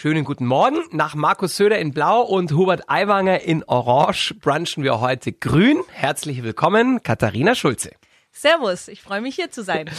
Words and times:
Schönen 0.00 0.22
guten 0.22 0.46
Morgen. 0.46 0.76
Nach 0.92 1.16
Markus 1.16 1.56
Söder 1.56 1.80
in 1.80 1.92
Blau 1.92 2.22
und 2.22 2.52
Hubert 2.52 2.88
Aiwanger 2.88 3.40
in 3.40 3.64
Orange 3.64 4.32
brunchen 4.40 4.84
wir 4.84 5.00
heute 5.00 5.32
grün. 5.32 5.78
Herzlich 5.90 6.44
willkommen, 6.44 7.02
Katharina 7.02 7.56
Schulze. 7.56 7.90
Servus, 8.32 8.86
ich 8.86 9.02
freue 9.02 9.20
mich 9.20 9.34
hier 9.34 9.50
zu 9.50 9.62
sein. 9.62 9.90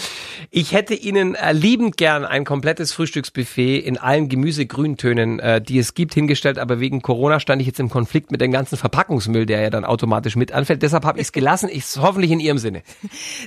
Ich 0.49 0.71
hätte 0.71 0.93
Ihnen 0.93 1.35
äh, 1.35 1.51
liebend 1.51 1.97
gern 1.97 2.23
ein 2.23 2.45
komplettes 2.45 2.93
Frühstücksbuffet 2.93 3.79
in 3.79 3.97
allen 3.97 4.29
Gemüsegrüntönen, 4.29 5.39
äh, 5.39 5.61
die 5.61 5.77
es 5.77 5.93
gibt, 5.93 6.13
hingestellt, 6.13 6.57
aber 6.57 6.79
wegen 6.79 7.01
Corona 7.01 7.41
stand 7.41 7.61
ich 7.61 7.67
jetzt 7.67 7.79
im 7.81 7.89
Konflikt 7.89 8.31
mit 8.31 8.39
dem 8.39 8.51
ganzen 8.51 8.77
Verpackungsmüll, 8.77 9.45
der 9.45 9.61
ja 9.61 9.69
dann 9.69 9.83
automatisch 9.83 10.37
mit 10.37 10.53
anfällt. 10.53 10.81
Deshalb 10.81 11.03
habe 11.03 11.19
ich 11.19 11.27
es 11.27 11.31
gelassen. 11.33 11.69
Ich 11.71 11.85
hoffentlich 11.97 12.31
in 12.31 12.39
Ihrem 12.39 12.59
Sinne. 12.59 12.83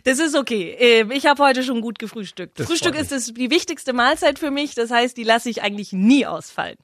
Das 0.04 0.18
ist 0.18 0.36
okay. 0.36 0.76
Ähm, 0.78 1.10
ich 1.10 1.26
habe 1.26 1.42
heute 1.42 1.62
schon 1.62 1.80
gut 1.80 1.98
gefrühstückt. 1.98 2.60
Das 2.60 2.66
Frühstück 2.66 2.94
ist 2.94 3.12
das, 3.12 3.32
die 3.32 3.50
wichtigste 3.50 3.94
Mahlzeit 3.94 4.38
für 4.38 4.50
mich. 4.50 4.74
Das 4.74 4.90
heißt, 4.90 5.16
die 5.16 5.24
lasse 5.24 5.48
ich 5.48 5.62
eigentlich 5.62 5.92
nie 5.92 6.26
ausfallen. 6.26 6.76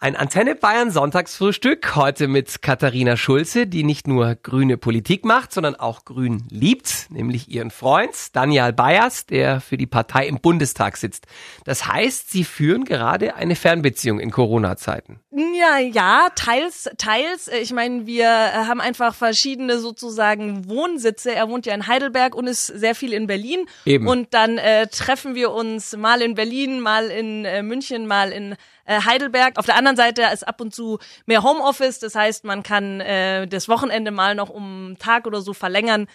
Ein 0.00 0.16
Antenne 0.16 0.54
Bayern 0.54 0.90
Sonntagsfrühstück 0.90 1.96
heute 1.96 2.28
mit 2.28 2.62
Katharina 2.62 3.16
Schulze, 3.16 3.66
die 3.66 3.84
nicht 3.84 4.06
nur 4.06 4.34
grüne 4.34 4.76
Politik 4.76 5.24
macht, 5.24 5.52
sondern 5.52 5.74
auch 5.76 6.04
grün 6.04 6.44
liebt, 6.50 7.06
nämlich 7.10 7.48
ihren 7.48 7.70
Freund 7.70 8.14
Daniel 8.34 8.72
Bayers, 8.72 9.26
der 9.26 9.60
für 9.60 9.76
die 9.76 9.86
Partei 9.86 10.26
im 10.26 10.40
Bundestag 10.40 10.96
sitzt. 10.96 11.26
Das 11.64 11.86
heißt, 11.86 12.30
sie 12.30 12.44
führen 12.44 12.84
gerade 12.84 13.34
eine 13.36 13.56
Fernbeziehung 13.56 14.20
in 14.20 14.30
Corona-Zeiten. 14.30 15.20
Ja, 15.30 15.78
ja, 15.78 16.28
teils, 16.34 16.90
teils. 16.98 17.48
Ich 17.48 17.72
meine, 17.72 18.06
wir 18.06 18.28
haben 18.28 18.80
einfach 18.80 19.14
verschiedene 19.14 19.78
sozusagen 19.78 20.68
Wohnsitze. 20.68 21.34
Er 21.34 21.48
wohnt 21.48 21.66
ja 21.66 21.74
in 21.74 21.86
Heidelberg 21.86 22.34
und 22.34 22.46
ist 22.46 22.66
sehr 22.66 22.94
viel 22.94 23.12
in 23.12 23.26
Berlin. 23.26 23.66
Eben. 23.84 24.06
Und 24.06 24.34
dann 24.34 24.58
äh, 24.58 24.86
treffen 24.86 25.34
wir 25.34 25.50
uns 25.50 25.96
mal 25.96 26.22
in 26.22 26.34
Berlin, 26.34 26.80
mal 26.80 27.06
in 27.10 27.44
äh, 27.44 27.62
München, 27.62 28.06
mal 28.06 28.30
in 28.30 28.56
äh, 28.84 29.00
Heidelberg. 29.02 29.58
Auf 29.58 29.66
der 29.66 29.76
anderen 29.76 29.96
Seite 29.96 30.22
ist 30.32 30.46
ab 30.46 30.60
und 30.60 30.74
zu 30.74 30.98
mehr 31.26 31.42
Homeoffice. 31.42 31.98
Das 31.98 32.14
heißt, 32.14 32.44
man 32.44 32.62
kann 32.62 33.00
äh, 33.00 33.46
das 33.46 33.68
Wochenende 33.68 34.10
mal 34.10 34.34
noch 34.34 34.50
um 34.50 34.86
einen 34.86 34.98
Tag 34.98 35.26
oder 35.26 35.40
so 35.40 35.52
verlängern. 35.52 36.06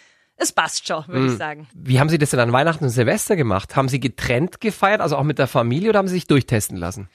Es 0.42 0.54
passt 0.54 0.88
schon, 0.88 1.06
würde 1.08 1.28
ich 1.28 1.38
sagen. 1.38 1.68
Wie 1.74 2.00
haben 2.00 2.08
Sie 2.08 2.18
das 2.18 2.30
denn 2.30 2.40
an 2.40 2.54
Weihnachten 2.54 2.86
und 2.86 2.92
Silvester 2.92 3.36
gemacht? 3.36 3.76
Haben 3.76 3.90
Sie 3.90 4.00
getrennt 4.00 4.62
gefeiert, 4.62 5.02
also 5.02 5.18
auch 5.18 5.24
mit 5.24 5.38
der 5.38 5.48
Familie, 5.48 5.90
oder 5.90 6.00
haben 6.00 6.08
Sie 6.08 6.14
sich 6.14 6.28
durchtesten 6.28 6.78
lassen? 6.78 7.10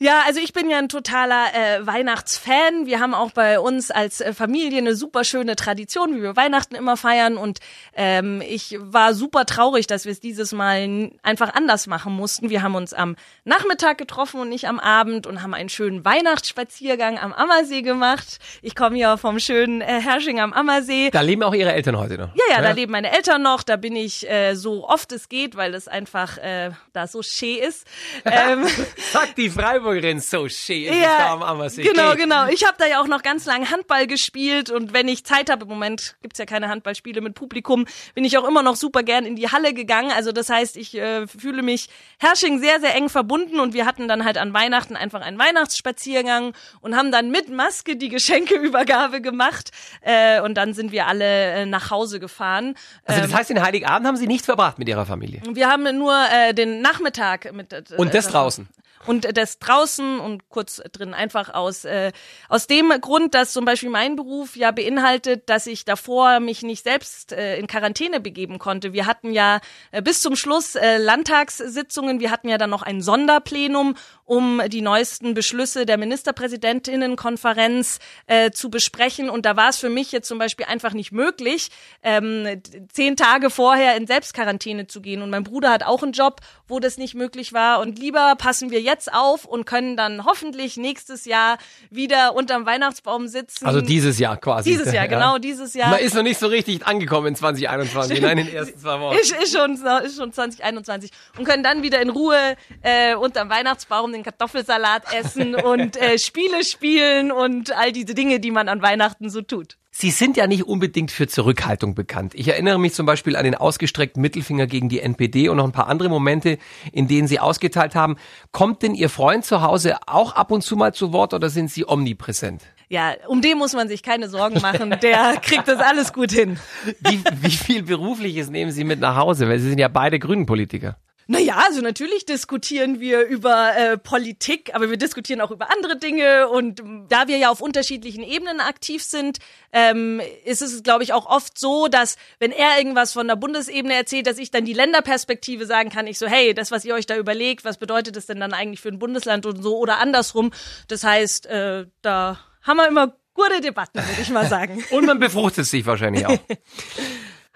Ja, 0.00 0.22
also 0.26 0.38
ich 0.38 0.52
bin 0.52 0.70
ja 0.70 0.78
ein 0.78 0.88
totaler 0.88 1.46
äh, 1.54 1.84
Weihnachtsfan. 1.84 2.86
Wir 2.86 3.00
haben 3.00 3.14
auch 3.14 3.32
bei 3.32 3.58
uns 3.58 3.90
als 3.90 4.20
äh, 4.20 4.32
Familie 4.32 4.78
eine 4.78 4.94
super 4.94 5.24
schöne 5.24 5.56
Tradition, 5.56 6.14
wie 6.14 6.22
wir 6.22 6.36
Weihnachten 6.36 6.76
immer 6.76 6.96
feiern. 6.96 7.36
Und 7.36 7.58
ähm, 7.96 8.40
ich 8.40 8.76
war 8.78 9.12
super 9.12 9.44
traurig, 9.44 9.88
dass 9.88 10.04
wir 10.04 10.12
es 10.12 10.20
dieses 10.20 10.52
Mal 10.52 11.10
einfach 11.24 11.52
anders 11.52 11.88
machen 11.88 12.12
mussten. 12.12 12.48
Wir 12.48 12.62
haben 12.62 12.76
uns 12.76 12.94
am 12.94 13.16
Nachmittag 13.44 13.98
getroffen 13.98 14.40
und 14.40 14.50
nicht 14.50 14.68
am 14.68 14.78
Abend 14.78 15.26
und 15.26 15.42
haben 15.42 15.52
einen 15.52 15.68
schönen 15.68 16.04
Weihnachtsspaziergang 16.04 17.18
am 17.18 17.32
Ammersee 17.32 17.82
gemacht. 17.82 18.38
Ich 18.62 18.76
komme 18.76 18.98
ja 18.98 19.16
vom 19.16 19.40
schönen 19.40 19.80
äh, 19.80 20.00
Hersching 20.00 20.38
am 20.38 20.52
Ammersee. 20.52 21.10
Da 21.10 21.22
leben 21.22 21.42
auch 21.42 21.54
Ihre 21.54 21.72
Eltern 21.72 21.98
heute 21.98 22.18
noch. 22.18 22.28
Ja, 22.36 22.54
ja, 22.54 22.62
da 22.62 22.70
leben 22.70 22.92
meine 22.92 23.10
Eltern 23.10 23.42
noch. 23.42 23.64
Da 23.64 23.74
bin 23.74 23.96
ich 23.96 24.30
äh, 24.30 24.54
so 24.54 24.88
oft 24.88 25.10
es 25.10 25.28
geht, 25.28 25.56
weil 25.56 25.74
es 25.74 25.88
einfach 25.88 26.38
äh, 26.38 26.70
da 26.92 27.08
so 27.08 27.20
schee 27.20 27.54
ist. 27.54 27.84
Ähm, 28.30 28.66
Sagt 29.12 29.38
die 29.38 29.48
Freiburgerin 29.88 30.20
so 30.20 30.48
schön. 30.48 30.92
Ja, 30.92 31.18
da 31.18 31.32
am 31.32 31.42
Ammersee. 31.42 31.82
genau, 31.82 32.14
genau. 32.14 32.46
Ich 32.48 32.66
habe 32.66 32.76
da 32.78 32.86
ja 32.86 33.00
auch 33.00 33.06
noch 33.06 33.22
ganz 33.22 33.46
lange 33.46 33.70
Handball 33.70 34.06
gespielt 34.06 34.70
und 34.70 34.92
wenn 34.92 35.08
ich 35.08 35.24
Zeit 35.24 35.50
habe, 35.50 35.64
im 35.64 35.68
Moment 35.68 36.16
gibt's 36.20 36.38
ja 36.38 36.44
keine 36.44 36.68
Handballspiele 36.68 37.20
mit 37.20 37.34
Publikum, 37.34 37.86
bin 38.14 38.24
ich 38.24 38.36
auch 38.36 38.46
immer 38.46 38.62
noch 38.62 38.76
super 38.76 39.02
gern 39.02 39.24
in 39.24 39.36
die 39.36 39.50
Halle 39.50 39.72
gegangen. 39.72 40.10
Also 40.14 40.32
das 40.32 40.50
heißt, 40.50 40.76
ich 40.76 40.94
äh, 40.94 41.26
fühle 41.26 41.62
mich 41.62 41.88
Hersching 42.18 42.58
sehr, 42.58 42.80
sehr 42.80 42.94
eng 42.94 43.08
verbunden 43.08 43.60
und 43.60 43.72
wir 43.72 43.86
hatten 43.86 44.08
dann 44.08 44.24
halt 44.24 44.36
an 44.36 44.52
Weihnachten 44.52 44.94
einfach 44.96 45.22
einen 45.22 45.38
Weihnachtsspaziergang 45.38 46.52
und 46.80 46.96
haben 46.96 47.10
dann 47.10 47.30
mit 47.30 47.48
Maske 47.48 47.96
die 47.96 48.08
Geschenkeübergabe 48.08 49.20
gemacht 49.22 49.70
äh, 50.02 50.40
und 50.40 50.54
dann 50.54 50.74
sind 50.74 50.92
wir 50.92 51.06
alle 51.06 51.24
äh, 51.24 51.66
nach 51.66 51.90
Hause 51.90 52.20
gefahren. 52.20 52.74
Also 53.04 53.22
das 53.22 53.32
heißt, 53.32 53.50
den 53.50 53.62
Heiligabend 53.62 54.06
haben 54.06 54.16
Sie 54.16 54.26
nicht 54.26 54.44
verbracht 54.44 54.78
mit 54.78 54.88
Ihrer 54.88 55.06
Familie. 55.06 55.40
Wir 55.50 55.68
haben 55.68 55.98
nur 55.98 56.14
äh, 56.30 56.52
den 56.52 56.82
Nachmittag 56.82 57.52
mit 57.52 57.72
äh, 57.72 57.82
Und 57.96 58.12
das 58.12 58.26
äh, 58.26 58.32
draußen. 58.32 58.68
Und 59.08 59.36
das 59.36 59.58
draußen 59.58 60.20
und 60.20 60.50
kurz 60.50 60.82
drin 60.92 61.14
einfach 61.14 61.54
aus 61.54 61.86
äh, 61.86 62.12
aus 62.48 62.66
dem 62.66 62.92
Grund, 63.00 63.34
dass 63.34 63.52
zum 63.54 63.64
Beispiel 63.64 63.88
mein 63.88 64.16
Beruf 64.16 64.54
ja 64.54 64.70
beinhaltet, 64.70 65.48
dass 65.48 65.66
ich 65.66 65.86
davor 65.86 66.40
mich 66.40 66.62
nicht 66.62 66.84
selbst 66.84 67.32
äh, 67.32 67.56
in 67.56 67.66
Quarantäne 67.66 68.20
begeben 68.20 68.58
konnte. 68.58 68.92
Wir 68.92 69.06
hatten 69.06 69.32
ja 69.32 69.60
äh, 69.92 70.02
bis 70.02 70.20
zum 70.20 70.36
Schluss 70.36 70.74
äh, 70.74 70.98
Landtagssitzungen, 70.98 72.20
wir 72.20 72.30
hatten 72.30 72.50
ja 72.50 72.58
dann 72.58 72.70
noch 72.70 72.82
ein 72.82 73.00
Sonderplenum, 73.00 73.94
um 74.28 74.60
die 74.68 74.82
neuesten 74.82 75.32
Beschlüsse 75.32 75.86
der 75.86 75.96
Ministerpräsidentinnenkonferenz 75.96 77.98
äh, 78.26 78.50
zu 78.50 78.68
besprechen. 78.70 79.30
Und 79.30 79.46
da 79.46 79.56
war 79.56 79.70
es 79.70 79.78
für 79.78 79.88
mich 79.88 80.12
jetzt 80.12 80.28
zum 80.28 80.38
Beispiel 80.38 80.66
einfach 80.66 80.92
nicht 80.92 81.12
möglich, 81.12 81.70
ähm, 82.02 82.60
zehn 82.92 83.16
Tage 83.16 83.48
vorher 83.48 83.96
in 83.96 84.06
Selbstquarantäne 84.06 84.86
zu 84.86 85.00
gehen. 85.00 85.22
Und 85.22 85.30
mein 85.30 85.44
Bruder 85.44 85.70
hat 85.70 85.82
auch 85.82 86.02
einen 86.02 86.12
Job, 86.12 86.40
wo 86.66 86.78
das 86.78 86.98
nicht 86.98 87.14
möglich 87.14 87.54
war. 87.54 87.80
Und 87.80 87.98
lieber 87.98 88.34
passen 88.36 88.70
wir 88.70 88.82
jetzt 88.82 89.12
auf 89.12 89.46
und 89.46 89.64
können 89.64 89.96
dann 89.96 90.26
hoffentlich 90.26 90.76
nächstes 90.76 91.24
Jahr 91.24 91.56
wieder 91.88 92.34
unterm 92.34 92.66
Weihnachtsbaum 92.66 93.28
sitzen. 93.28 93.64
Also 93.66 93.80
dieses 93.80 94.18
Jahr 94.18 94.36
quasi. 94.36 94.70
Dieses 94.70 94.92
Jahr, 94.92 94.98
Ja. 94.98 95.06
genau, 95.06 95.38
dieses 95.38 95.74
Jahr. 95.74 95.90
Man 95.90 96.00
ist 96.00 96.14
noch 96.14 96.22
nicht 96.22 96.38
so 96.38 96.48
richtig 96.48 96.86
angekommen 96.86 97.28
in 97.28 97.34
2021, 97.36 98.20
nein, 98.20 98.38
in 98.38 98.46
den 98.46 98.54
ersten 98.54 98.78
zwei 98.78 99.00
Wochen. 99.00 99.16
Ist, 99.16 99.32
ist, 99.32 99.56
schon, 99.56 99.72
ist 100.04 100.16
schon 100.16 100.32
2021 100.32 101.10
und 101.38 101.44
können 101.44 101.62
dann 101.62 101.82
wieder 101.82 102.02
in 102.02 102.10
Ruhe 102.10 102.56
äh, 102.82 103.14
unterm 103.14 103.48
Weihnachtsbaum 103.48 104.17
den 104.18 104.24
Kartoffelsalat 104.24 105.12
essen 105.14 105.54
und 105.54 105.96
äh, 105.96 106.18
Spiele 106.18 106.64
spielen 106.64 107.32
und 107.32 107.76
all 107.76 107.92
diese 107.92 108.14
Dinge, 108.14 108.40
die 108.40 108.50
man 108.50 108.68
an 108.68 108.82
Weihnachten 108.82 109.30
so 109.30 109.42
tut. 109.42 109.76
Sie 109.90 110.10
sind 110.10 110.36
ja 110.36 110.46
nicht 110.46 110.64
unbedingt 110.64 111.10
für 111.10 111.26
Zurückhaltung 111.26 111.94
bekannt. 111.94 112.32
Ich 112.34 112.46
erinnere 112.46 112.78
mich 112.78 112.94
zum 112.94 113.04
Beispiel 113.04 113.34
an 113.34 113.44
den 113.44 113.56
ausgestreckten 113.56 114.22
Mittelfinger 114.22 114.66
gegen 114.66 114.88
die 114.88 115.00
NPD 115.00 115.48
und 115.48 115.56
noch 115.56 115.64
ein 115.64 115.72
paar 115.72 115.88
andere 115.88 116.08
Momente, 116.08 116.58
in 116.92 117.08
denen 117.08 117.26
Sie 117.26 117.40
ausgeteilt 117.40 117.94
haben. 117.94 118.16
Kommt 118.52 118.82
denn 118.82 118.94
Ihr 118.94 119.08
Freund 119.08 119.44
zu 119.44 119.62
Hause 119.62 119.96
auch 120.06 120.34
ab 120.34 120.52
und 120.52 120.62
zu 120.62 120.76
mal 120.76 120.94
zu 120.94 121.12
Wort 121.12 121.34
oder 121.34 121.50
sind 121.50 121.70
Sie 121.70 121.88
omnipräsent? 121.88 122.62
Ja, 122.90 123.14
um 123.26 123.42
den 123.42 123.58
muss 123.58 123.74
man 123.74 123.88
sich 123.88 124.02
keine 124.02 124.28
Sorgen 124.28 124.60
machen. 124.60 124.94
Der 125.02 125.36
kriegt 125.42 125.66
das 125.68 125.80
alles 125.80 126.12
gut 126.12 126.30
hin. 126.30 126.58
Wie, 127.00 127.20
wie 127.42 127.50
viel 127.50 127.82
Berufliches 127.82 128.50
nehmen 128.50 128.70
Sie 128.70 128.84
mit 128.84 129.00
nach 129.00 129.16
Hause? 129.16 129.48
Weil 129.48 129.58
Sie 129.58 129.68
sind 129.68 129.78
ja 129.78 129.88
beide 129.88 130.18
Grünen 130.18 130.46
Politiker. 130.46 130.96
Naja, 131.30 131.62
also 131.62 131.82
natürlich 131.82 132.24
diskutieren 132.24 133.00
wir 133.00 133.20
über 133.26 133.76
äh, 133.76 133.98
Politik, 133.98 134.74
aber 134.74 134.88
wir 134.88 134.96
diskutieren 134.96 135.42
auch 135.42 135.50
über 135.50 135.70
andere 135.70 135.98
Dinge. 135.98 136.48
Und 136.48 136.80
ähm, 136.80 137.04
da 137.10 137.28
wir 137.28 137.36
ja 137.36 137.50
auf 137.50 137.60
unterschiedlichen 137.60 138.22
Ebenen 138.22 138.60
aktiv 138.60 139.02
sind, 139.02 139.38
ähm, 139.70 140.22
ist 140.46 140.62
es, 140.62 140.82
glaube 140.82 141.02
ich, 141.02 141.12
auch 141.12 141.26
oft 141.26 141.58
so, 141.58 141.86
dass 141.86 142.16
wenn 142.38 142.50
er 142.50 142.78
irgendwas 142.78 143.12
von 143.12 143.28
der 143.28 143.36
Bundesebene 143.36 143.92
erzählt, 143.92 144.26
dass 144.26 144.38
ich 144.38 144.50
dann 144.50 144.64
die 144.64 144.72
Länderperspektive 144.72 145.66
sagen 145.66 145.90
kann. 145.90 146.06
Ich 146.06 146.18
so, 146.18 146.26
hey, 146.26 146.54
das, 146.54 146.70
was 146.70 146.86
ihr 146.86 146.94
euch 146.94 147.04
da 147.04 147.18
überlegt, 147.18 147.62
was 147.62 147.76
bedeutet 147.76 148.16
das 148.16 148.24
denn 148.24 148.40
dann 148.40 148.54
eigentlich 148.54 148.80
für 148.80 148.88
ein 148.88 148.98
Bundesland 148.98 149.44
und 149.44 149.62
so 149.62 149.76
oder 149.76 149.98
andersrum. 149.98 150.50
Das 150.88 151.04
heißt, 151.04 151.44
äh, 151.44 151.84
da 152.00 152.40
haben 152.62 152.78
wir 152.78 152.88
immer 152.88 153.14
gute 153.34 153.60
Debatten, 153.60 153.98
würde 153.98 154.22
ich 154.22 154.30
mal 154.30 154.46
sagen. 154.48 154.82
Und 154.92 155.04
man 155.04 155.18
befruchtet 155.18 155.66
sich 155.66 155.84
wahrscheinlich 155.84 156.24
auch. 156.24 156.38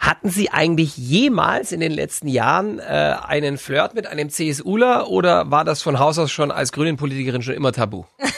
Hatten 0.03 0.31
Sie 0.31 0.51
eigentlich 0.51 0.97
jemals 0.97 1.71
in 1.71 1.79
den 1.79 1.93
letzten 1.93 2.27
Jahren 2.27 2.81
äh, 2.81 3.15
einen 3.25 3.57
Flirt 3.57 3.95
mit 3.95 4.09
einem 4.09 4.31
CSUler 4.31 5.07
oder 5.09 5.53
war 5.53 5.65
das 5.65 5.81
von 5.81 6.01
Haus 6.01 6.19
aus 6.19 6.33
schon 6.33 6.51
als 6.51 6.73
Grünen-Politikerin 6.73 7.41
schon 7.43 7.55
immer 7.55 7.71
tabu? 7.71 8.05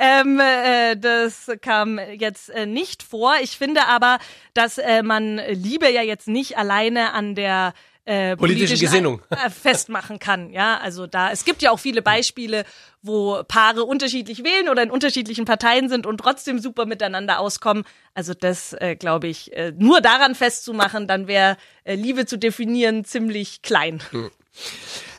Ähm, 0.00 0.38
äh, 0.38 0.96
das 0.96 1.50
kam 1.60 1.98
jetzt 1.98 2.50
äh, 2.50 2.66
nicht 2.66 3.02
vor. 3.02 3.34
Ich 3.42 3.58
finde 3.58 3.88
aber, 3.88 4.18
dass 4.54 4.78
äh, 4.78 5.02
man 5.02 5.40
Liebe 5.48 5.90
ja 5.90 6.02
jetzt 6.02 6.28
nicht 6.28 6.56
alleine 6.56 7.12
an 7.14 7.34
der 7.34 7.74
äh, 8.08 8.36
Politischen 8.36 8.78
Gesinnung. 8.78 9.20
äh, 9.28 9.50
festmachen 9.50 10.18
kann. 10.18 10.50
Ja, 10.50 10.78
also 10.78 11.06
da 11.06 11.30
es 11.30 11.44
gibt 11.44 11.60
ja 11.60 11.70
auch 11.70 11.78
viele 11.78 12.00
Beispiele, 12.00 12.64
wo 13.02 13.42
Paare 13.46 13.84
unterschiedlich 13.84 14.44
wählen 14.44 14.70
oder 14.70 14.82
in 14.82 14.90
unterschiedlichen 14.90 15.44
Parteien 15.44 15.90
sind 15.90 16.06
und 16.06 16.18
trotzdem 16.18 16.58
super 16.58 16.86
miteinander 16.86 17.38
auskommen. 17.38 17.84
Also 18.14 18.32
das 18.32 18.72
äh, 18.72 18.96
glaube 18.96 19.28
ich 19.28 19.52
äh, 19.52 19.72
nur 19.76 20.00
daran 20.00 20.34
festzumachen, 20.34 21.06
dann 21.06 21.28
wäre 21.28 21.58
äh, 21.84 21.96
Liebe 21.96 22.24
zu 22.24 22.38
definieren 22.38 23.04
ziemlich 23.04 23.60
klein. 23.60 24.00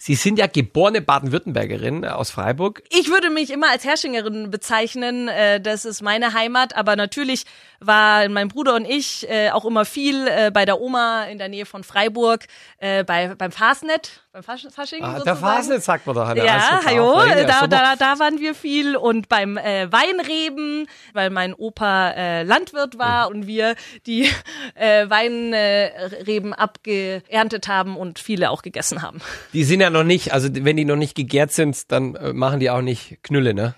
Sie 0.09 0.15
sind 0.15 0.39
ja 0.39 0.47
geborene 0.47 1.01
Baden-Württembergerin 1.01 2.03
aus 2.03 2.31
Freiburg. 2.31 2.81
Ich 2.89 3.11
würde 3.11 3.29
mich 3.29 3.51
immer 3.51 3.69
als 3.69 3.85
Herrschingerin 3.85 4.49
bezeichnen. 4.49 5.27
Äh, 5.27 5.61
das 5.61 5.85
ist 5.85 6.01
meine 6.01 6.33
Heimat. 6.33 6.75
Aber 6.75 6.95
natürlich 6.95 7.45
war 7.79 8.27
mein 8.27 8.47
Bruder 8.47 8.73
und 8.73 8.85
ich 8.89 9.29
äh, 9.29 9.51
auch 9.51 9.65
immer 9.65 9.85
viel 9.85 10.27
äh, 10.27 10.49
bei 10.51 10.65
der 10.65 10.81
Oma 10.81 11.25
in 11.25 11.37
der 11.37 11.47
Nähe 11.47 11.67
von 11.67 11.83
Freiburg, 11.83 12.45
äh, 12.79 13.03
bei, 13.03 13.35
beim 13.35 13.51
Fasnet, 13.51 14.23
beim 14.31 14.41
Fasch 14.43 14.67
Fasching 14.73 15.03
Ah, 15.03 15.19
der. 15.19 15.35
Fasnet 15.35 15.83
sagt 15.83 16.05
man 16.07 16.15
doch. 16.15 16.27
Hanna. 16.27 16.43
Ja, 16.43 16.81
hallo, 16.85 17.21
da, 17.47 17.67
da, 17.67 17.95
da 17.95 18.19
waren 18.19 18.39
wir 18.39 18.53
viel 18.55 18.95
und 18.95 19.29
beim 19.29 19.57
äh, 19.57 19.91
Weinreben, 19.91 20.87
weil 21.13 21.29
mein 21.29 21.53
Opa 21.53 22.09
äh, 22.11 22.43
Landwirt 22.43 22.97
war 22.97 23.29
und 23.29 23.47
wir 23.47 23.75
die 24.07 24.29
äh, 24.75 25.09
Weinreben 25.09 26.53
abgeerntet 26.53 27.67
haben 27.67 27.95
und 27.95 28.19
viele 28.19 28.49
auch 28.49 28.61
gegessen 28.61 29.01
haben. 29.01 29.21
Die 29.53 29.63
sind 29.63 29.79
ja 29.81 29.89
noch 29.89 29.98
noch 29.99 30.07
nicht. 30.07 30.33
Also 30.33 30.49
wenn 30.51 30.77
die 30.77 30.85
noch 30.85 30.95
nicht 30.95 31.15
gegärt 31.15 31.51
sind, 31.51 31.91
dann 31.91 32.15
äh, 32.15 32.33
machen 32.33 32.59
die 32.59 32.69
auch 32.69 32.81
nicht 32.81 33.19
Knülle, 33.23 33.53
ne? 33.53 33.75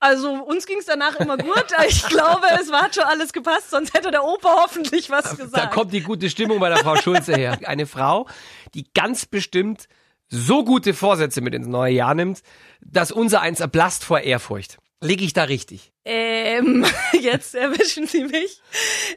Also 0.00 0.30
uns 0.30 0.66
ging 0.66 0.78
es 0.78 0.86
danach 0.86 1.16
immer 1.16 1.36
gut. 1.36 1.66
Ich 1.88 2.06
glaube, 2.06 2.46
es 2.60 2.70
war 2.70 2.92
schon 2.92 3.04
alles 3.04 3.32
gepasst, 3.32 3.70
sonst 3.70 3.94
hätte 3.94 4.10
der 4.10 4.24
Opa 4.24 4.62
hoffentlich 4.62 5.10
was 5.10 5.36
gesagt. 5.36 5.56
Da 5.56 5.66
kommt 5.66 5.92
die 5.92 6.02
gute 6.02 6.30
Stimmung 6.30 6.60
bei 6.60 6.68
der 6.68 6.78
Frau 6.78 6.96
Schulze 6.96 7.34
her. 7.34 7.58
Eine 7.64 7.86
Frau, 7.86 8.26
die 8.74 8.86
ganz 8.94 9.26
bestimmt 9.26 9.88
so 10.28 10.64
gute 10.64 10.94
Vorsätze 10.94 11.40
mit 11.40 11.54
ins 11.54 11.66
neue 11.66 11.94
Jahr 11.94 12.14
nimmt, 12.14 12.42
dass 12.80 13.10
unser 13.10 13.40
eins 13.40 13.60
erblasst 13.60 14.04
vor 14.04 14.20
Ehrfurcht. 14.20 14.78
Liege 15.00 15.24
ich 15.24 15.32
da 15.32 15.44
richtig? 15.44 15.92
Ähm, 16.10 16.86
jetzt 17.20 17.54
erwischen 17.54 18.06
Sie 18.06 18.24
mich. 18.24 18.62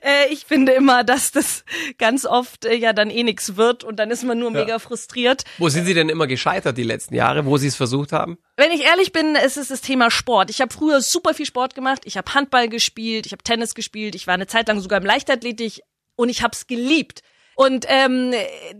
Äh, 0.01 0.27
ich 0.29 0.43
finde 0.43 0.73
immer, 0.73 1.05
dass 1.05 1.31
das 1.31 1.63
ganz 1.97 2.25
oft 2.25 2.65
äh, 2.65 2.75
ja 2.75 2.91
dann 2.91 3.09
eh 3.09 3.23
nix 3.23 3.55
wird 3.55 3.85
und 3.85 3.95
dann 3.95 4.11
ist 4.11 4.23
man 4.25 4.37
nur 4.37 4.51
ja. 4.51 4.59
mega 4.59 4.77
frustriert. 4.77 5.45
Wo 5.57 5.69
sind 5.69 5.85
Sie 5.85 5.93
denn 5.93 6.09
immer 6.09 6.27
gescheitert 6.27 6.77
die 6.77 6.83
letzten 6.83 7.15
Jahre, 7.15 7.45
wo 7.45 7.55
Sie 7.55 7.67
es 7.67 7.77
versucht 7.77 8.11
haben? 8.11 8.37
Wenn 8.57 8.71
ich 8.71 8.83
ehrlich 8.83 9.13
bin, 9.13 9.35
ist 9.35 9.55
es 9.55 9.69
das 9.69 9.79
Thema 9.79 10.11
Sport. 10.11 10.49
Ich 10.49 10.59
habe 10.59 10.73
früher 10.73 10.99
super 10.99 11.33
viel 11.33 11.45
Sport 11.45 11.75
gemacht. 11.75 12.01
Ich 12.03 12.17
habe 12.17 12.33
Handball 12.33 12.67
gespielt, 12.67 13.25
ich 13.25 13.31
habe 13.31 13.41
Tennis 13.41 13.73
gespielt, 13.73 14.13
ich 14.13 14.27
war 14.27 14.33
eine 14.33 14.47
Zeit 14.47 14.67
lang 14.67 14.81
sogar 14.81 14.99
im 14.99 15.05
Leichtathletik 15.05 15.83
und 16.17 16.27
ich 16.27 16.43
habe 16.43 16.51
es 16.53 16.67
geliebt. 16.67 17.21
Und 17.55 17.85
ähm, 17.89 18.33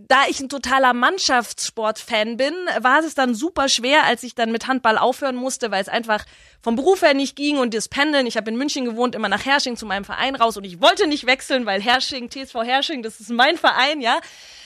da 0.08 0.24
ich 0.28 0.40
ein 0.40 0.48
totaler 0.48 0.94
Mannschaftssport-Fan 0.94 2.36
bin, 2.36 2.54
war 2.80 3.00
es 3.00 3.14
dann 3.14 3.34
super 3.34 3.68
schwer, 3.68 4.04
als 4.04 4.22
ich 4.22 4.34
dann 4.34 4.50
mit 4.50 4.66
Handball 4.66 4.98
aufhören 4.98 5.36
musste, 5.36 5.70
weil 5.70 5.82
es 5.82 5.88
einfach 5.88 6.24
vom 6.62 6.76
Beruf 6.76 7.02
her 7.02 7.14
nicht 7.14 7.36
ging 7.36 7.58
und 7.58 7.74
das 7.74 7.88
Pendeln. 7.88 8.26
Ich 8.26 8.36
habe 8.36 8.50
in 8.50 8.56
München 8.56 8.84
gewohnt, 8.84 9.14
immer 9.14 9.28
nach 9.28 9.44
Hersching 9.44 9.76
zu 9.76 9.84
meinem 9.84 10.04
Verein 10.04 10.34
raus 10.34 10.56
und 10.56 10.64
ich 10.64 10.80
wollte 10.80 11.06
nicht 11.06 11.26
wechseln, 11.26 11.66
weil 11.66 11.82
Hersching, 11.82 12.30
TSV 12.30 12.54
Hersching, 12.64 13.02
das 13.02 13.20
ist 13.20 13.30
mein 13.30 13.58
Verein, 13.58 14.00
ja. 14.00 14.20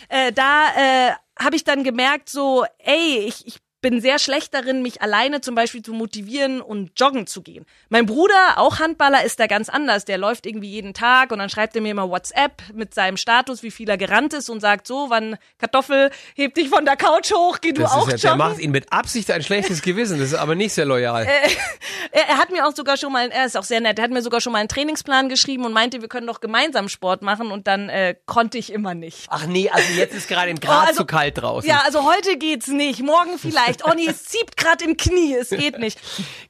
Äh, 0.08 0.32
da 0.32 0.62
äh, 0.76 1.12
habe 1.38 1.56
ich 1.56 1.64
dann 1.64 1.84
gemerkt, 1.84 2.28
so, 2.28 2.64
ey, 2.78 3.26
ich, 3.26 3.46
ich 3.46 3.65
bin 3.82 4.00
sehr 4.00 4.18
schlecht 4.18 4.54
darin, 4.54 4.82
mich 4.82 5.02
alleine 5.02 5.40
zum 5.40 5.54
Beispiel 5.54 5.82
zu 5.82 5.92
motivieren 5.92 6.60
und 6.60 6.98
joggen 6.98 7.26
zu 7.26 7.42
gehen. 7.42 7.66
Mein 7.88 8.06
Bruder, 8.06 8.56
auch 8.56 8.78
Handballer, 8.78 9.24
ist 9.24 9.38
da 9.38 9.46
ganz 9.46 9.68
anders. 9.68 10.04
Der 10.04 10.18
läuft 10.18 10.46
irgendwie 10.46 10.70
jeden 10.70 10.94
Tag 10.94 11.30
und 11.30 11.38
dann 11.38 11.50
schreibt 11.50 11.76
er 11.76 11.82
mir 11.82 11.90
immer 11.90 12.08
WhatsApp 12.10 12.62
mit 12.72 12.94
seinem 12.94 13.16
Status, 13.16 13.62
wie 13.62 13.70
viel 13.70 13.88
er 13.88 13.98
gerannt 13.98 14.32
ist 14.32 14.48
und 14.48 14.60
sagt 14.60 14.86
so, 14.86 15.06
wann 15.10 15.36
Kartoffel, 15.58 16.10
heb 16.34 16.54
dich 16.54 16.68
von 16.68 16.84
der 16.84 16.96
Couch 16.96 17.32
hoch, 17.32 17.58
geh 17.60 17.72
du 17.72 17.82
das 17.82 17.92
auch 17.92 18.08
ja, 18.08 18.16
joggen. 18.16 18.20
Der 18.22 18.36
macht 18.36 18.58
ihn 18.58 18.70
mit 18.70 18.92
Absicht 18.92 19.30
ein 19.30 19.42
schlechtes 19.42 19.82
Gewissen, 19.82 20.18
das 20.18 20.28
ist 20.28 20.34
aber 20.34 20.54
nicht 20.54 20.72
sehr 20.72 20.86
loyal. 20.86 21.24
Äh, 21.24 21.28
er, 22.12 22.38
hat 22.38 22.50
mir 22.50 22.66
auch 22.66 22.74
sogar 22.74 22.96
schon 22.96 23.12
mal, 23.12 23.28
er 23.30 23.46
ist 23.46 23.56
auch 23.56 23.64
sehr 23.64 23.80
nett, 23.80 23.98
er 23.98 24.04
hat 24.04 24.10
mir 24.10 24.22
sogar 24.22 24.40
schon 24.40 24.52
mal 24.52 24.60
einen 24.60 24.68
Trainingsplan 24.68 25.28
geschrieben 25.28 25.64
und 25.64 25.72
meinte, 25.72 26.00
wir 26.00 26.08
können 26.08 26.26
doch 26.26 26.40
gemeinsam 26.40 26.88
Sport 26.88 27.22
machen 27.22 27.50
und 27.50 27.66
dann 27.66 27.88
äh, 27.88 28.14
konnte 28.24 28.58
ich 28.58 28.72
immer 28.72 28.94
nicht. 28.94 29.26
Ach 29.28 29.46
nee, 29.46 29.68
also 29.70 29.92
jetzt 29.92 30.14
ist 30.14 30.28
gerade 30.28 30.50
in 30.50 30.60
Graz 30.60 30.76
oh, 30.76 30.88
also, 30.88 31.00
zu 31.00 31.06
kalt 31.06 31.38
draußen. 31.38 31.68
Ja, 31.68 31.82
also 31.84 32.04
heute 32.04 32.36
geht's 32.36 32.68
nicht, 32.68 33.02
morgen 33.02 33.38
vielleicht. 33.38 33.65
Oh 33.84 33.92
nee, 33.94 34.06
es 34.08 34.24
zieht 34.24 34.56
gerade 34.56 34.84
im 34.84 34.96
Knie, 34.96 35.34
es 35.34 35.50
geht 35.50 35.78
nicht. 35.78 35.98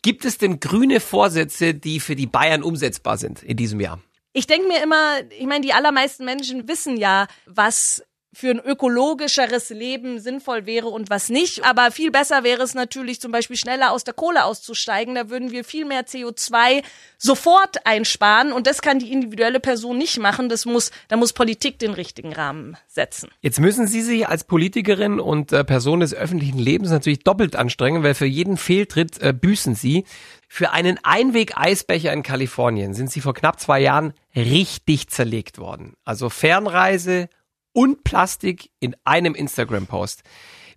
Gibt 0.02 0.24
es 0.24 0.38
denn 0.38 0.60
grüne 0.60 1.00
Vorsätze, 1.00 1.74
die 1.74 2.00
für 2.00 2.16
die 2.16 2.26
Bayern 2.26 2.62
umsetzbar 2.62 3.18
sind 3.18 3.42
in 3.42 3.56
diesem 3.56 3.80
Jahr? 3.80 4.00
Ich 4.32 4.46
denke 4.46 4.68
mir 4.68 4.82
immer, 4.82 5.20
ich 5.30 5.46
meine, 5.46 5.62
die 5.62 5.72
allermeisten 5.72 6.24
Menschen 6.24 6.68
wissen 6.68 6.96
ja, 6.98 7.26
was 7.46 8.02
für 8.36 8.50
ein 8.50 8.60
ökologischeres 8.60 9.70
Leben 9.70 10.20
sinnvoll 10.20 10.66
wäre 10.66 10.88
und 10.88 11.08
was 11.08 11.30
nicht. 11.30 11.64
Aber 11.64 11.90
viel 11.90 12.10
besser 12.10 12.44
wäre 12.44 12.62
es 12.62 12.74
natürlich 12.74 13.18
zum 13.18 13.32
Beispiel 13.32 13.56
schneller 13.56 13.92
aus 13.92 14.04
der 14.04 14.12
Kohle 14.12 14.44
auszusteigen. 14.44 15.14
Da 15.14 15.30
würden 15.30 15.52
wir 15.52 15.64
viel 15.64 15.86
mehr 15.86 16.04
CO2 16.04 16.82
sofort 17.16 17.86
einsparen 17.86 18.52
und 18.52 18.66
das 18.66 18.82
kann 18.82 18.98
die 18.98 19.10
individuelle 19.10 19.58
Person 19.58 19.96
nicht 19.96 20.18
machen. 20.18 20.50
Das 20.50 20.66
muss, 20.66 20.90
da 21.08 21.16
muss 21.16 21.32
Politik 21.32 21.78
den 21.78 21.94
richtigen 21.94 22.34
Rahmen 22.34 22.76
setzen. 22.86 23.30
Jetzt 23.40 23.58
müssen 23.58 23.86
Sie 23.86 24.02
sich 24.02 24.28
als 24.28 24.44
Politikerin 24.44 25.18
und 25.18 25.52
äh, 25.52 25.64
Person 25.64 26.00
des 26.00 26.12
öffentlichen 26.12 26.58
Lebens 26.58 26.90
natürlich 26.90 27.20
doppelt 27.20 27.56
anstrengen, 27.56 28.02
weil 28.02 28.12
für 28.12 28.26
jeden 28.26 28.58
Fehltritt 28.58 29.18
äh, 29.22 29.32
büßen 29.32 29.74
Sie. 29.74 30.04
Für 30.46 30.72
einen 30.72 30.98
Einweg-Eisbecher 31.02 32.12
in 32.12 32.22
Kalifornien 32.22 32.92
sind 32.92 33.10
Sie 33.10 33.22
vor 33.22 33.32
knapp 33.32 33.58
zwei 33.58 33.80
Jahren 33.80 34.12
richtig 34.34 35.08
zerlegt 35.08 35.56
worden. 35.56 35.94
Also 36.04 36.28
Fernreise, 36.28 37.30
und 37.76 38.04
Plastik 38.04 38.70
in 38.80 38.96
einem 39.04 39.34
Instagram-Post. 39.34 40.22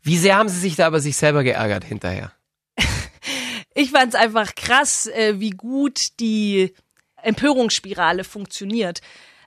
Wie 0.01 0.18
sehr 0.18 0.36
haben 0.36 0.50
Sie 0.50 0.60
sich 0.60 0.75
da 0.75 0.90
über 0.90 1.00
sich 1.00 1.16
selber 1.16 1.46
geärgert 1.46 1.86
hinterher? 1.86 2.34
ich 3.74 3.92
fand 3.92 4.13
es 4.13 4.19
einfach 4.19 4.54
krass, 4.54 5.07
äh, 5.07 5.40
wie 5.40 5.51
gut 5.51 6.19
die 6.19 6.74
Empörungsspirale 7.24 8.25
funktioniert. 8.25 9.00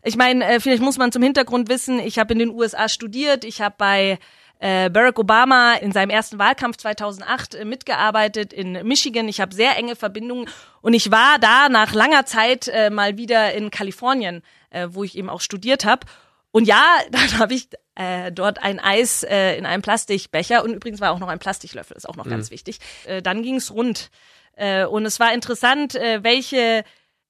Ich 0.02 0.16
meine, 0.16 0.46
äh, 0.46 0.60
vielleicht 0.60 0.82
muss 0.82 0.96
man 0.96 1.12
zum 1.12 1.22
Hintergrund 1.22 1.68
wissen, 1.68 1.98
ich 1.98 2.18
habe 2.18 2.32
in 2.32 2.38
den 2.38 2.48
USA 2.48 2.88
studiert, 2.88 3.44
ich 3.44 3.60
habe 3.60 3.74
bei 3.76 4.18
äh, 4.58 4.88
Barack 4.88 5.18
Obama 5.18 5.74
in 5.74 5.92
seinem 5.92 6.08
ersten 6.08 6.38
Wahlkampf 6.38 6.78
2008 6.78 7.54
äh, 7.54 7.64
mitgearbeitet 7.66 8.54
in 8.54 8.72
Michigan. 8.86 9.28
Ich 9.28 9.42
habe 9.42 9.54
sehr 9.54 9.76
enge 9.76 9.94
Verbindungen 9.94 10.48
und 10.80 10.94
ich 10.94 11.10
war 11.10 11.38
da 11.38 11.68
nach 11.68 11.92
langer 11.92 12.24
Zeit 12.24 12.72
mal 12.90 13.18
wieder 13.18 13.52
in 13.52 13.70
Kalifornien, 13.70 14.42
wo 14.88 15.04
ich 15.04 15.18
eben 15.18 15.28
auch 15.28 15.42
studiert 15.42 15.84
habe. 15.84 16.06
Und 16.52 16.66
ja, 16.66 16.98
dann 17.10 17.38
habe 17.38 17.54
ich 17.54 17.68
äh, 17.96 18.30
dort 18.30 18.62
ein 18.62 18.78
Eis 18.78 19.24
äh, 19.24 19.56
in 19.56 19.66
einem 19.66 19.82
Plastikbecher 19.82 20.62
und 20.62 20.72
übrigens 20.72 21.00
war 21.00 21.12
auch 21.12 21.18
noch 21.18 21.28
ein 21.28 21.38
Plastiklöffel, 21.38 21.96
ist 21.96 22.08
auch 22.08 22.16
noch 22.16 22.26
mhm. 22.26 22.30
ganz 22.30 22.50
wichtig. 22.50 22.78
Äh, 23.06 23.22
dann 23.22 23.42
ging's 23.42 23.70
rund 23.70 24.10
äh, 24.56 24.84
und 24.84 25.04
es 25.04 25.18
war 25.18 25.32
interessant, 25.32 25.94
äh, 25.94 26.22
welche 26.22 26.84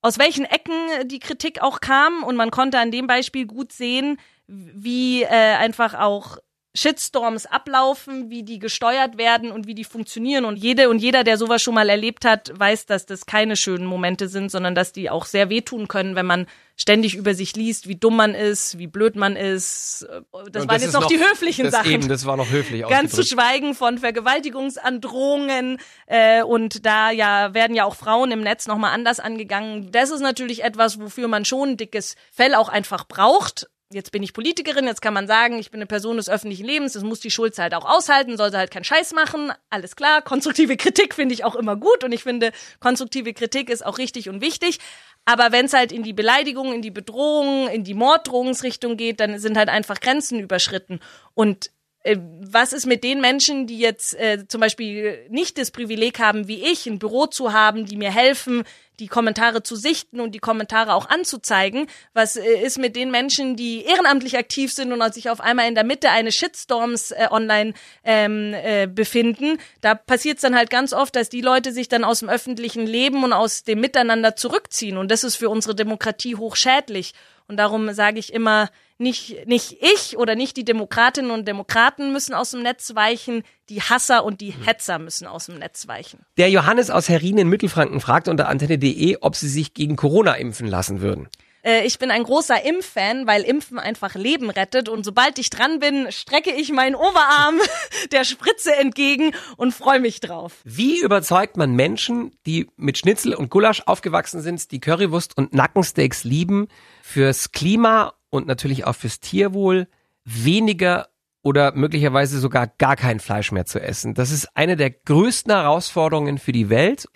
aus 0.05 0.19
welchen 0.19 0.45
Ecken 0.45 0.75
die 1.07 1.21
Kritik 1.21 1.63
auch 1.63 1.81
kam 1.81 2.25
und 2.25 2.35
man 2.35 2.51
konnte 2.51 2.81
an 2.81 2.91
dem 2.91 3.07
Beispiel 3.07 3.47
gut 3.47 3.73
sehen, 3.73 4.19
wie 4.49 5.23
äh, 5.23 5.29
einfach 5.29 5.95
auch 5.95 6.39
Shitstorms 6.75 7.45
ablaufen, 7.45 8.31
wie 8.31 8.45
die 8.45 8.59
gesteuert 8.59 9.19
werden 9.19 9.53
und 9.53 9.67
wie 9.67 9.75
die 9.75 9.85
funktionieren. 9.85 10.47
Und 10.47 10.57
jede 10.57 10.89
und 10.89 11.01
jeder, 11.01 11.23
der 11.23 11.37
sowas 11.37 11.61
schon 11.61 11.75
mal 11.75 11.91
erlebt 11.91 12.25
hat, 12.25 12.51
weiß, 12.59 12.87
dass 12.87 13.05
das 13.05 13.27
keine 13.27 13.57
schönen 13.57 13.85
Momente 13.85 14.27
sind, 14.29 14.51
sondern 14.51 14.75
dass 14.75 14.93
die 14.93 15.11
auch 15.11 15.27
sehr 15.27 15.51
wehtun 15.51 15.87
können, 15.87 16.17
wenn 16.17 16.25
man 16.25 16.47
ständig 16.77 17.15
über 17.15 17.35
sich 17.35 17.55
liest, 17.57 17.89
wie 17.89 17.97
dumm 17.97 18.17
man 18.17 18.35
ist, 18.35 18.79
wie 18.79 18.87
blöd 18.87 19.17
man 19.17 19.37
ist. 19.37 20.07
Das, 20.33 20.51
das 20.51 20.69
waren 20.69 20.81
jetzt 20.81 20.95
noch, 20.95 21.03
noch, 21.03 21.09
die 21.09 21.19
höflichen 21.19 21.65
das 21.65 21.75
Sachen. 21.75 21.93
Eben, 21.93 22.09
das 22.09 22.25
war 22.25 22.39
noch 22.39 22.51
höflich 22.51 22.89
Ganz 22.89 23.13
zu 23.13 23.23
schweigen 23.23 23.75
von 23.75 23.99
Vergewaltigungsandrohungen 23.99 25.77
äh, 26.07 26.43
und 26.43 26.87
da 26.87 27.11
ja 27.11 27.53
werden 27.53 27.77
ja 27.77 27.85
auch 27.85 27.97
Frauen 27.97 28.31
im 28.31 28.41
Netz 28.41 28.67
nochmal 28.67 28.95
anders 28.95 29.21
angegangen. 29.21 29.93
Das 29.93 30.11
ist 30.11 30.21
natürlich 30.21 30.65
etwas, 30.65 30.99
wofür 30.99 31.29
man 31.29 31.45
schon 31.45 31.71
ein 31.71 31.77
dickes 31.77 32.17
Fell 32.31 32.55
auch 32.55 32.71
einfach 32.71 33.07
braucht 33.07 33.69
jetzt 33.93 34.13
bin 34.13 34.23
ich 34.23 34.33
Politikerin, 34.33 34.87
jetzt 34.87 35.03
kann 35.03 35.15
man 35.15 35.27
sagen, 35.27 35.59
ich 35.59 35.71
bin 35.71 35.79
eine 35.79 35.87
Person 35.87 36.17
des 36.17 36.29
öffentlichen 36.29 36.67
Lebens, 36.67 36.93
das 36.93 37.03
muss 37.03 37.21
die 37.21 37.31
Schulze 37.31 37.63
halt 37.63 37.75
auch 37.75 37.85
aushalten, 37.85 38.37
soll 38.37 38.51
sie 38.51 38.59
halt 38.59 38.71
keinen 38.71 38.85
Scheiß 38.85 39.13
machen, 39.13 39.53
alles 39.71 39.97
klar. 39.97 40.23
Konstruktive 40.23 40.77
Kritik 40.77 41.15
finde 41.15 41.35
ich 41.35 41.45
auch 41.45 41.57
immer 41.57 41.77
gut 41.77 42.05
und 42.05 42.13
ich 42.13 42.23
finde, 42.23 42.53
konstruktive 42.81 43.33
Kritik 43.35 43.71
ist 43.71 43.85
auch 43.85 43.99
richtig 43.99 44.29
und 44.29 44.41
wichtig. 44.41 44.79
Aber 45.25 45.53
wenn 45.53 45.67
es 45.67 45.73
halt 45.73 45.93
in 45.93 46.03
die 46.03 46.13
Beleidigung, 46.13 46.73
in 46.73 46.83
die 46.83 46.91
Bedrohung, 46.91 47.69
in 47.69 47.85
die 47.85 47.95
Morddrohungsrichtung 47.95 48.97
geht, 48.97 49.21
dann 49.21 49.39
sind 49.39 49.57
halt 49.57 49.69
einfach 49.69 50.01
Grenzen 50.01 50.41
überschritten. 50.41 51.01
Und 51.35 51.71
was 52.05 52.73
ist 52.73 52.87
mit 52.87 53.05
den 53.05 53.21
Menschen, 53.21 53.67
die 53.67 53.79
jetzt 53.79 54.15
äh, 54.15 54.47
zum 54.49 54.61
Beispiel 54.61 55.25
nicht 55.29 55.57
das 55.59 55.71
Privileg 55.71 56.19
haben, 56.19 56.49
wie 56.49 56.63
ich, 56.63 56.87
ein 56.87 56.99
Büro 56.99 57.27
zu 57.27 57.53
haben, 57.53 57.87
die 57.87 57.97
mir 57.97 58.13
helfen, 58.13 58.65
die 58.99 59.09
Kommentare 59.09 59.63
zu 59.63 59.77
sichten 59.77 60.21
und 60.21 60.33
die 60.33 60.39
Kommentare 60.39 60.95
auch 60.95 61.09
anzuzeigen. 61.09 61.87
Was 62.13 62.37
äh, 62.37 62.61
ist 62.63 62.79
mit 62.79 62.97
den 62.97 63.11
Menschen, 63.11 63.57
die 63.57 63.85
ehrenamtlich 63.85 64.37
aktiv 64.37 64.73
sind 64.73 64.93
und 64.93 65.15
sich 65.15 65.31
auf 65.31 65.41
einmal 65.41 65.69
in 65.69 65.75
der 65.75 65.85
Mitte 65.85 66.11
eines 66.11 66.35
Shitstorms 66.35 67.13
äh, 67.13 67.29
online 67.31 67.75
ähm, 68.05 68.53
äh, 68.55 68.87
befinden? 68.87 69.59
Da 69.81 69.95
passiert 69.95 70.37
es 70.37 70.43
dann 70.43 70.57
halt 70.57 70.71
ganz 70.71 70.93
oft, 70.93 71.15
dass 71.15 71.29
die 71.29 71.41
Leute 71.41 71.73
sich 71.73 71.89
dann 71.89 72.05
aus 72.05 72.21
dem 72.21 72.29
öffentlichen 72.29 72.87
Leben 72.87 73.23
und 73.23 73.33
aus 73.33 73.63
dem 73.63 73.81
Miteinander 73.81 74.35
zurückziehen. 74.35 74.97
Und 74.97 75.11
das 75.11 75.25
ist 75.25 75.37
für 75.37 75.51
unsere 75.51 75.75
Demokratie 75.75 76.35
hochschädlich. 76.35 77.15
Und 77.49 77.57
darum 77.59 77.93
sage 77.93 78.19
ich 78.19 78.33
immer, 78.33 78.71
nicht, 79.03 79.47
nicht 79.47 79.77
ich 79.81 80.17
oder 80.17 80.35
nicht 80.35 80.57
die 80.57 80.65
Demokratinnen 80.65 81.31
und 81.31 81.47
Demokraten 81.47 82.13
müssen 82.13 82.35
aus 82.35 82.53
dem 82.53 82.63
Netz 82.63 82.95
weichen, 82.95 83.43
die 83.69 83.83
Hasser 83.83 84.25
und 84.25 84.41
die 84.41 84.51
Hetzer 84.51 84.99
müssen 84.99 85.27
aus 85.27 85.47
dem 85.47 85.59
Netz 85.59 85.87
weichen. 85.89 86.21
Der 86.39 86.49
Johannes 86.49 86.91
aus 86.91 87.09
Herrin 87.09 87.39
in 87.39 87.49
Mittelfranken 87.49 88.01
fragt 88.01 88.29
unter 88.29 88.49
antenne.de, 88.49 89.19
ob 89.21 89.37
sie 89.37 89.49
sich 89.49 89.75
gegen 89.75 89.97
Corona 89.97 90.35
impfen 90.35 90.67
lassen 90.67 91.01
würden. 91.01 91.29
Äh, 91.63 91.87
ich 91.87 91.99
bin 91.99 92.11
ein 92.11 92.25
großer 92.25 92.65
Impffan, 92.65 93.27
weil 93.27 93.43
Impfen 93.43 93.79
einfach 93.79 94.15
Leben 94.15 94.51
rettet 94.51 94.89
und 94.89 95.05
sobald 95.05 95.39
ich 95.39 95.51
dran 95.51 95.79
bin, 95.79 96.11
strecke 96.11 96.53
ich 96.53 96.73
meinen 96.73 96.95
Oberarm 96.95 97.57
der 98.13 98.25
Spritze 98.25 98.75
entgegen 98.77 99.33
und 99.57 99.73
freue 99.73 100.01
mich 100.01 100.21
drauf. 100.21 100.55
Wie 100.65 101.01
überzeugt 101.01 101.57
man 101.57 101.75
Menschen, 101.75 102.33
die 102.47 102.69
mit 102.77 102.99
Schnitzel 102.99 103.35
und 103.35 103.51
Gulasch 103.51 103.83
aufgewachsen 103.87 104.43
sind, 104.43 104.71
die 104.71 104.81
Currywurst 104.81 105.37
und 105.37 105.55
Nackensteaks 105.55 106.25
lieben, 106.25 106.69
fürs 107.03 107.53
Klima 107.53 108.15
und 108.33 108.47
natürlich 108.47 108.87
auch 108.87 108.95
fürs 108.95 109.21
Tierwohl 109.21 109.87
weniger 110.25 111.09
oder 111.43 111.73
möglicherweise 111.73 112.39
sogar 112.39 112.67
gar 112.67 112.97
kein 112.97 113.21
Fleisch 113.21 113.53
mehr 113.53 113.67
zu 113.67 113.81
essen. 113.81 114.15
Das 114.15 114.31
ist 114.31 114.57
eine 114.57 114.77
der 114.77 114.91
größten 114.91 115.53
Herausforderungen 115.53 116.39
für 116.39 116.53
die 116.53 116.71
Welt. 116.71 117.07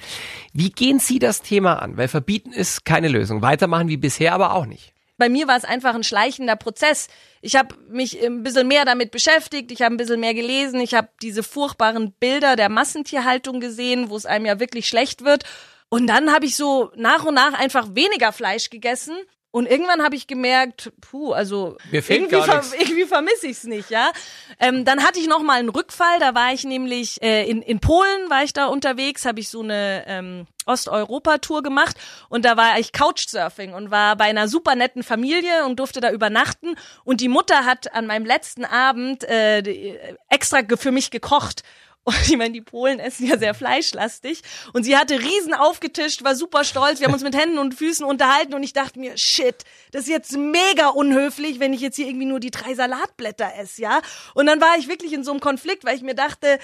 Wie 0.53 0.71
gehen 0.71 0.99
Sie 0.99 1.19
das 1.19 1.41
Thema 1.41 1.81
an? 1.81 1.97
Weil 1.97 2.09
verbieten 2.09 2.53
ist 2.53 2.85
keine 2.85 3.09
Lösung. 3.09 3.41
Weitermachen 3.41 3.89
wie 3.89 3.97
bisher 3.97 4.35
aber 4.35 4.55
auch 4.55 4.67
nicht. 4.67 4.93
Bei 5.17 5.31
mir 5.31 5.49
war 5.49 5.57
es 5.57 5.65
einfach 5.65 5.95
ein 5.95 6.05
schleichender 6.05 6.57
Prozess. 6.57 7.09
Ich 7.41 7.57
habe 7.57 7.75
mich 7.89 8.23
ein 8.23 8.43
bisschen 8.43 8.69
mehr 8.69 8.85
damit 8.85 9.11
beschäftigt, 9.11 9.73
ich 9.73 9.81
habe 9.81 9.95
ein 9.95 9.97
bisschen 9.97 10.21
mehr 10.21 10.35
gelesen, 10.35 10.81
ich 10.81 10.93
habe 10.93 11.09
diese 11.23 11.43
furchtbaren 11.43 12.13
Bilder 12.13 12.57
der 12.57 12.69
Massentierhaltung 12.69 13.61
gesehen, 13.61 14.11
wo 14.11 14.17
es 14.17 14.27
einem 14.27 14.45
ja 14.45 14.61
wirklich 14.61 14.87
schlecht 14.87 15.25
wird. 15.25 15.45
Und 15.89 16.09
dann 16.09 16.35
habe 16.35 16.45
ich 16.45 16.57
so 16.57 16.91
nach 16.97 17.25
und 17.25 17.35
nach 17.35 17.55
einfach 17.59 17.95
weniger 17.95 18.33
Fleisch 18.33 18.69
gegessen 18.69 19.17
und 19.57 19.65
irgendwann 19.65 20.03
habe 20.03 20.15
ich 20.17 20.27
gemerkt, 20.27 20.93
puh, 21.01 21.33
also 21.33 21.79
irgendwie, 21.91 22.43
ver 22.43 22.63
irgendwie 22.79 23.07
vermisse 23.07 23.47
ich 23.47 23.57
es 23.57 23.65
nicht, 23.65 23.89
ja. 23.89 24.13
Ähm, 24.61 24.85
dann 24.85 25.03
hatte 25.03 25.19
ich 25.19 25.29
noch 25.29 25.41
mal 25.41 25.59
einen 25.59 25.71
Rückfall, 25.71 26.21
da 26.21 26.35
war 26.35 26.53
ich 26.53 26.65
nämlich 26.65 27.23
äh, 27.23 27.49
in, 27.49 27.63
in 27.63 27.81
Polen, 27.81 28.29
war 28.29 28.45
ich 28.45 28.53
da 28.53 28.67
unterwegs, 28.67 29.25
habe 29.25 29.41
ich 29.41 29.49
so 29.49 29.63
eine 29.63 30.05
ähm, 30.09 30.47
Osteuropa-Tour 30.67 31.63
gemacht. 31.63 31.97
Und 32.29 32.45
da 32.45 32.59
war 32.59 32.79
ich 32.79 32.93
Couchsurfing 32.93 33.73
und 33.73 33.91
war 33.91 34.17
bei 34.17 34.27
einer 34.27 34.47
super 34.47 34.75
netten 34.75 35.03
Familie 35.03 35.65
und 35.65 35.81
durfte 35.81 36.03
da 36.03 36.11
übernachten. 36.11 36.75
Und 37.05 37.23
die 37.23 37.29
Mutter 37.29 37.65
hat 37.65 37.95
an 37.95 38.07
meinem 38.07 38.27
letzten 38.27 38.67
Abend 38.67 39.25
äh, 39.25 40.13
extra 40.29 40.61
für 40.77 40.93
mich 40.93 41.11
gekocht 41.11 41.63
und 42.07 42.29
ich 42.29 42.37
meine, 42.37 42.53
die 42.53 42.61
Polen 42.61 43.01
essen 43.01 43.27
ja 43.27 43.37
sehr 43.37 43.53
fleischlastig. 43.53 44.43
Und 44.73 44.85
sie 44.85 44.97
hatte 44.97 45.19
riesen 45.19 45.55
aufgetischt, 45.55 46.23
war 46.23 46.37
super 46.37 46.63
stolz. 46.63 47.01
Wir 47.01 47.09
haben 47.09 47.15
uns 47.15 47.25
mit 47.25 47.37
Händen 47.37 47.59
und 47.59 47.75
Füßen 47.75 48.07
unterhalten 48.07 48.55
und 48.55 48.63
ich 48.63 48.73
dachte 48.73 49.01
mir, 49.01 49.19
shit, 49.19 49.65
das 49.91 50.03
ist 50.03 50.09
jetzt 50.09 50.33
mega 50.37 50.89
unhöflich, 50.89 51.59
wenn 51.59 51.73
ich 51.73 51.81
jetzt 51.81 51.97
hier 51.97 52.07
irgendwie 52.07 52.27
nur 52.27 52.39
die 52.39 52.53
drei 52.53 52.75
Salatblätter 52.75 53.53
esse, 53.59 53.83
ja? 53.83 54.01
Und 54.35 54.47
dann 54.47 54.61
war 54.61 54.79
ich 54.79 54.87
wirklich 54.87 55.13
in 55.13 55.25
so 55.25 55.33
einem 55.33 55.41
Konflikt, 55.41 55.85
weil 55.85 55.97
ich 55.97 56.03
mir 56.03 56.15
dachte, 56.15 56.61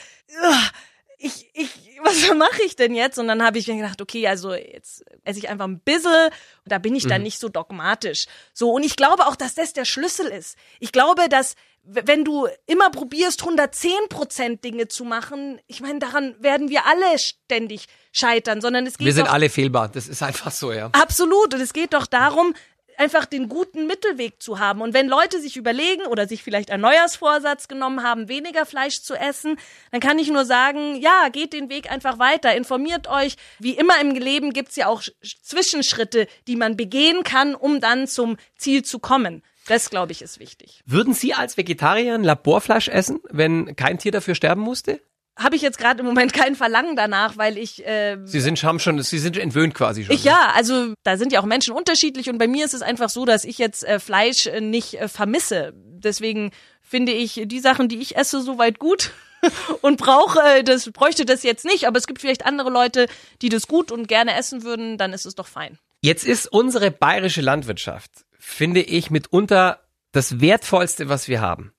ich, 1.23 1.51
ich, 1.55 1.71
was 2.03 2.35
mache 2.37 2.63
ich 2.65 2.77
denn 2.77 2.95
jetzt? 2.95 3.19
Und 3.19 3.29
dann 3.29 3.43
habe 3.43 3.59
ich 3.59 3.69
mir 3.69 3.77
gedacht, 3.77 4.01
okay, 4.03 4.27
also 4.27 4.53
jetzt 4.55 5.05
esse 5.25 5.39
ich 5.39 5.49
einfach 5.49 5.67
ein 5.67 5.81
bisschen, 5.81 6.31
da 6.65 6.79
bin 6.79 6.95
ich 6.95 7.07
dann 7.07 7.21
Mhm. 7.21 7.25
nicht 7.25 7.39
so 7.39 7.49
dogmatisch. 7.49 8.27
So, 8.53 8.71
und 8.73 8.83
ich 8.83 8.97
glaube 8.97 9.27
auch, 9.27 9.37
dass 9.37 9.55
das 9.55 9.73
der 9.73 9.85
Schlüssel 9.85 10.27
ist. 10.27 10.57
Ich 10.81 10.93
glaube, 10.93 11.29
dass 11.29 11.55
wenn 11.85 12.25
du 12.25 12.47
immer 12.67 12.91
probierst, 12.91 13.41
110 13.43 13.91
Prozent 14.09 14.63
Dinge 14.63 14.87
zu 14.87 15.05
machen, 15.05 15.61
ich 15.67 15.81
meine, 15.81 15.99
daran 15.99 16.37
werden 16.39 16.69
wir 16.69 16.87
alle 16.87 17.19
ständig 17.19 17.87
scheitern, 18.13 18.61
sondern 18.61 18.87
es 18.87 18.99
geht 18.99 19.05
Wir 19.05 19.13
sind 19.13 19.27
doch 19.27 19.33
alle 19.33 19.51
fehlbar. 19.51 19.89
Das 19.89 20.07
ist 20.07 20.23
einfach 20.23 20.53
so, 20.53 20.73
ja. 20.73 20.91
Absolut. 20.93 21.55
Und 21.55 21.61
es 21.61 21.73
geht 21.73 21.93
doch 21.93 22.07
darum, 22.07 22.55
einfach 23.03 23.27
den 23.27 23.49
guten 23.49 23.87
Mittelweg 23.87 24.41
zu 24.41 24.59
haben. 24.59 24.81
Und 24.81 24.95
wenn 24.95 25.09
Leute 25.09 25.41
sich 25.41 25.57
überlegen 25.57 26.07
oder 26.07 26.29
sich 26.29 26.43
vielleicht 26.43 26.71
einen 26.71 26.83
Neujahrsvorsatz 26.83 27.69
genommen 27.69 28.03
haben, 28.03 28.29
weniger 28.29 28.65
Fleisch 28.65 29.03
zu 29.03 29.15
essen, 29.15 29.57
dann 29.91 30.01
kann 30.01 30.19
ich 30.19 30.31
nur 30.31 30.45
sagen, 30.45 30.97
ja, 30.97 31.29
geht 31.31 31.53
den 31.53 31.69
Weg 31.69 31.91
einfach 31.91 32.19
weiter, 32.19 32.55
informiert 32.55 33.09
euch. 33.09 33.37
Wie 33.59 33.73
immer 33.73 34.01
im 34.01 34.13
Leben 34.13 34.53
gibt's 34.53 34.77
ja 34.77 34.87
auch 34.87 35.03
Sch- 35.03 35.13
Zwischenschritte, 35.43 36.27
die 36.47 36.57
man 36.57 36.77
begehen 36.77 37.25
kann, 37.25 37.55
um 37.55 37.81
dann 37.81 38.07
zum 38.07 38.37
Ziel 38.57 38.85
zu 38.85 38.99
kommen. 38.99 39.43
Das, 39.67 39.91
glaube 39.91 40.13
ich, 40.13 40.23
ist 40.23 40.41
wichtig. 40.41 40.81
Würden 40.87 41.15
Sie 41.15 41.35
als 41.35 41.57
Vegetarier 41.57 42.15
ein 42.15 42.25
Laborfleisch 42.25 42.89
essen, 42.89 43.21
wenn 43.31 43.77
kein 43.77 43.99
Tier 43.99 44.11
dafür 44.13 44.35
sterben 44.35 44.63
musste? 44.63 45.01
Habe 45.43 45.57
ich 45.57 45.63
jetzt 45.63 45.79
gerade 45.79 46.01
im 46.01 46.07
Moment 46.07 46.33
kein 46.33 46.55
Verlangen 46.55 46.97
danach, 46.97 47.37
weil 47.37 47.59
ich 47.59 47.87
äh, 47.87 48.19
Sie 48.25 48.41
sind 48.41 48.63
haben 48.63 48.79
schon, 48.79 49.01
Sie 49.03 49.19
sind 49.19 49.37
entwöhnt 49.37 49.75
quasi 49.75 50.05
schon. 50.05 50.15
Ich 50.15 50.25
ja, 50.25 50.53
also 50.55 50.95
da 51.03 51.17
sind 51.17 51.33
ja 51.33 51.41
auch 51.41 51.47
Menschen 51.47 51.75
unterschiedlich 51.75 52.29
und 52.29 52.39
bei 52.39 52.47
mir 52.47 52.65
ist 52.65 52.75
es 52.75 52.83
einfach 52.83 53.09
so, 53.09 53.25
dass 53.25 53.45
ich 53.45 53.59
jetzt 53.59 53.85
äh, 53.85 53.99
Fleisch 53.99 54.47
äh, 54.47 54.61
nicht 54.61 55.01
äh, 55.01 55.09
vermisse. 55.09 55.73
Deswegen 55.75 56.51
finde 56.81 57.13
ich 57.13 57.43
die 57.47 57.61
Sachen, 57.61 57.89
die 57.89 57.99
ich 57.99 58.17
esse, 58.17 58.43
soweit 58.43 58.79
gut 58.79 59.13
und 59.81 59.99
brauche 59.99 60.41
äh, 60.41 60.65
das 60.65 60.91
bräuchte 60.91 61.25
das 61.25 61.43
jetzt 61.43 61.65
nicht, 61.65 61.87
aber 61.87 61.99
es 61.99 62.07
gibt 62.07 62.21
vielleicht 62.21 62.47
andere 62.47 62.71
Leute, 62.71 63.07
die 63.41 63.49
das 63.49 63.67
gut 63.67 63.91
und 63.91 64.09
gerne 64.09 64.35
essen 64.37 64.63
würden, 64.63 64.99
dann 64.99 65.13
ist 65.13 65.27
es 65.27 65.35
doch 65.35 65.47
fein. 65.47 65.79
Jetzt 66.01 66.25
ist 66.25 66.47
unsere 66.47 66.91
bayerische 66.91 67.41
Landwirtschaft, 67.41 68.11
finde 68.39 68.81
ich, 68.81 69.11
mitunter 69.11 69.81
das 70.13 70.41
wertvollste, 70.41 71.09
was 71.09 71.29
wir 71.29 71.41
haben. 71.41 71.73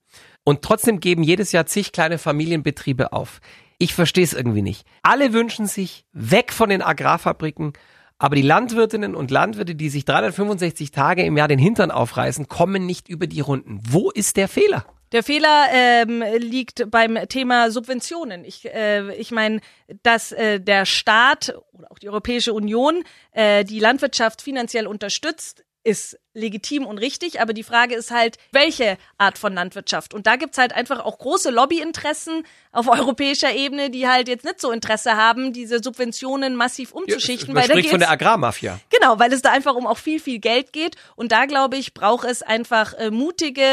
Und 0.43 0.61
trotzdem 0.61 0.99
geben 0.99 1.23
jedes 1.23 1.51
Jahr 1.51 1.65
zig 1.65 1.91
kleine 1.91 2.17
Familienbetriebe 2.17 3.13
auf. 3.13 3.39
Ich 3.77 3.93
verstehe 3.93 4.23
es 4.23 4.33
irgendwie 4.33 4.61
nicht. 4.61 4.85
Alle 5.01 5.33
wünschen 5.33 5.67
sich 5.67 6.05
weg 6.13 6.51
von 6.53 6.69
den 6.69 6.81
Agrarfabriken, 6.81 7.73
aber 8.17 8.35
die 8.35 8.41
Landwirtinnen 8.41 9.15
und 9.15 9.31
Landwirte, 9.31 9.75
die 9.75 9.89
sich 9.89 10.05
365 10.05 10.91
Tage 10.91 11.23
im 11.23 11.35
Jahr 11.35 11.47
den 11.47 11.59
Hintern 11.59 11.91
aufreißen, 11.91 12.47
kommen 12.47 12.85
nicht 12.85 13.09
über 13.09 13.27
die 13.27 13.41
Runden. 13.41 13.81
Wo 13.83 14.11
ist 14.11 14.37
der 14.37 14.47
Fehler? 14.47 14.85
Der 15.13 15.21
Fehler 15.21 15.67
ähm, 15.71 16.23
liegt 16.37 16.89
beim 16.89 17.19
Thema 17.29 17.69
Subventionen. 17.69 18.43
Ich, 18.45 18.65
äh, 18.65 19.13
ich 19.15 19.29
meine, 19.29 19.59
dass 20.01 20.31
äh, 20.31 20.59
der 20.59 20.85
Staat 20.85 21.53
oder 21.73 21.91
auch 21.91 21.99
die 21.99 22.09
Europäische 22.09 22.51
Union 22.51 23.03
äh, 23.31 23.63
die 23.63 23.79
Landwirtschaft 23.79 24.41
finanziell 24.41 24.87
unterstützt, 24.87 25.62
ist 25.83 26.17
legitim 26.33 26.85
und 26.85 26.97
richtig, 26.97 27.41
aber 27.41 27.53
die 27.53 27.63
Frage 27.63 27.95
ist 27.95 28.09
halt, 28.09 28.37
welche 28.51 28.97
Art 29.17 29.37
von 29.37 29.53
Landwirtschaft? 29.53 30.13
Und 30.13 30.25
da 30.25 30.37
gibt's 30.37 30.57
halt 30.57 30.73
einfach 30.73 30.99
auch 30.99 31.19
große 31.19 31.51
Lobbyinteressen 31.51 32.45
auf 32.71 32.87
europäischer 32.87 33.53
Ebene, 33.53 33.89
die 33.89 34.07
halt 34.07 34.27
jetzt 34.27 34.45
nicht 34.45 34.59
so 34.59 34.71
Interesse 34.71 35.15
haben, 35.15 35.53
diese 35.53 35.83
Subventionen 35.83 36.55
massiv 36.55 36.91
umzuschichten. 36.93 37.53
Man 37.53 37.63
weil 37.63 37.67
da 37.67 37.73
spricht 37.73 37.89
von 37.89 37.99
der 37.99 38.09
Agrarmafia. 38.09 38.79
Genau, 38.89 39.19
weil 39.19 39.31
es 39.33 39.41
da 39.41 39.51
einfach 39.51 39.75
um 39.75 39.85
auch 39.85 39.97
viel, 39.97 40.19
viel 40.19 40.39
Geld 40.39 40.73
geht. 40.73 40.95
Und 41.15 41.31
da, 41.31 41.45
glaube 41.45 41.77
ich, 41.77 41.93
braucht 41.93 42.27
es 42.27 42.41
einfach 42.41 42.93
äh, 42.93 43.11
mutige 43.11 43.63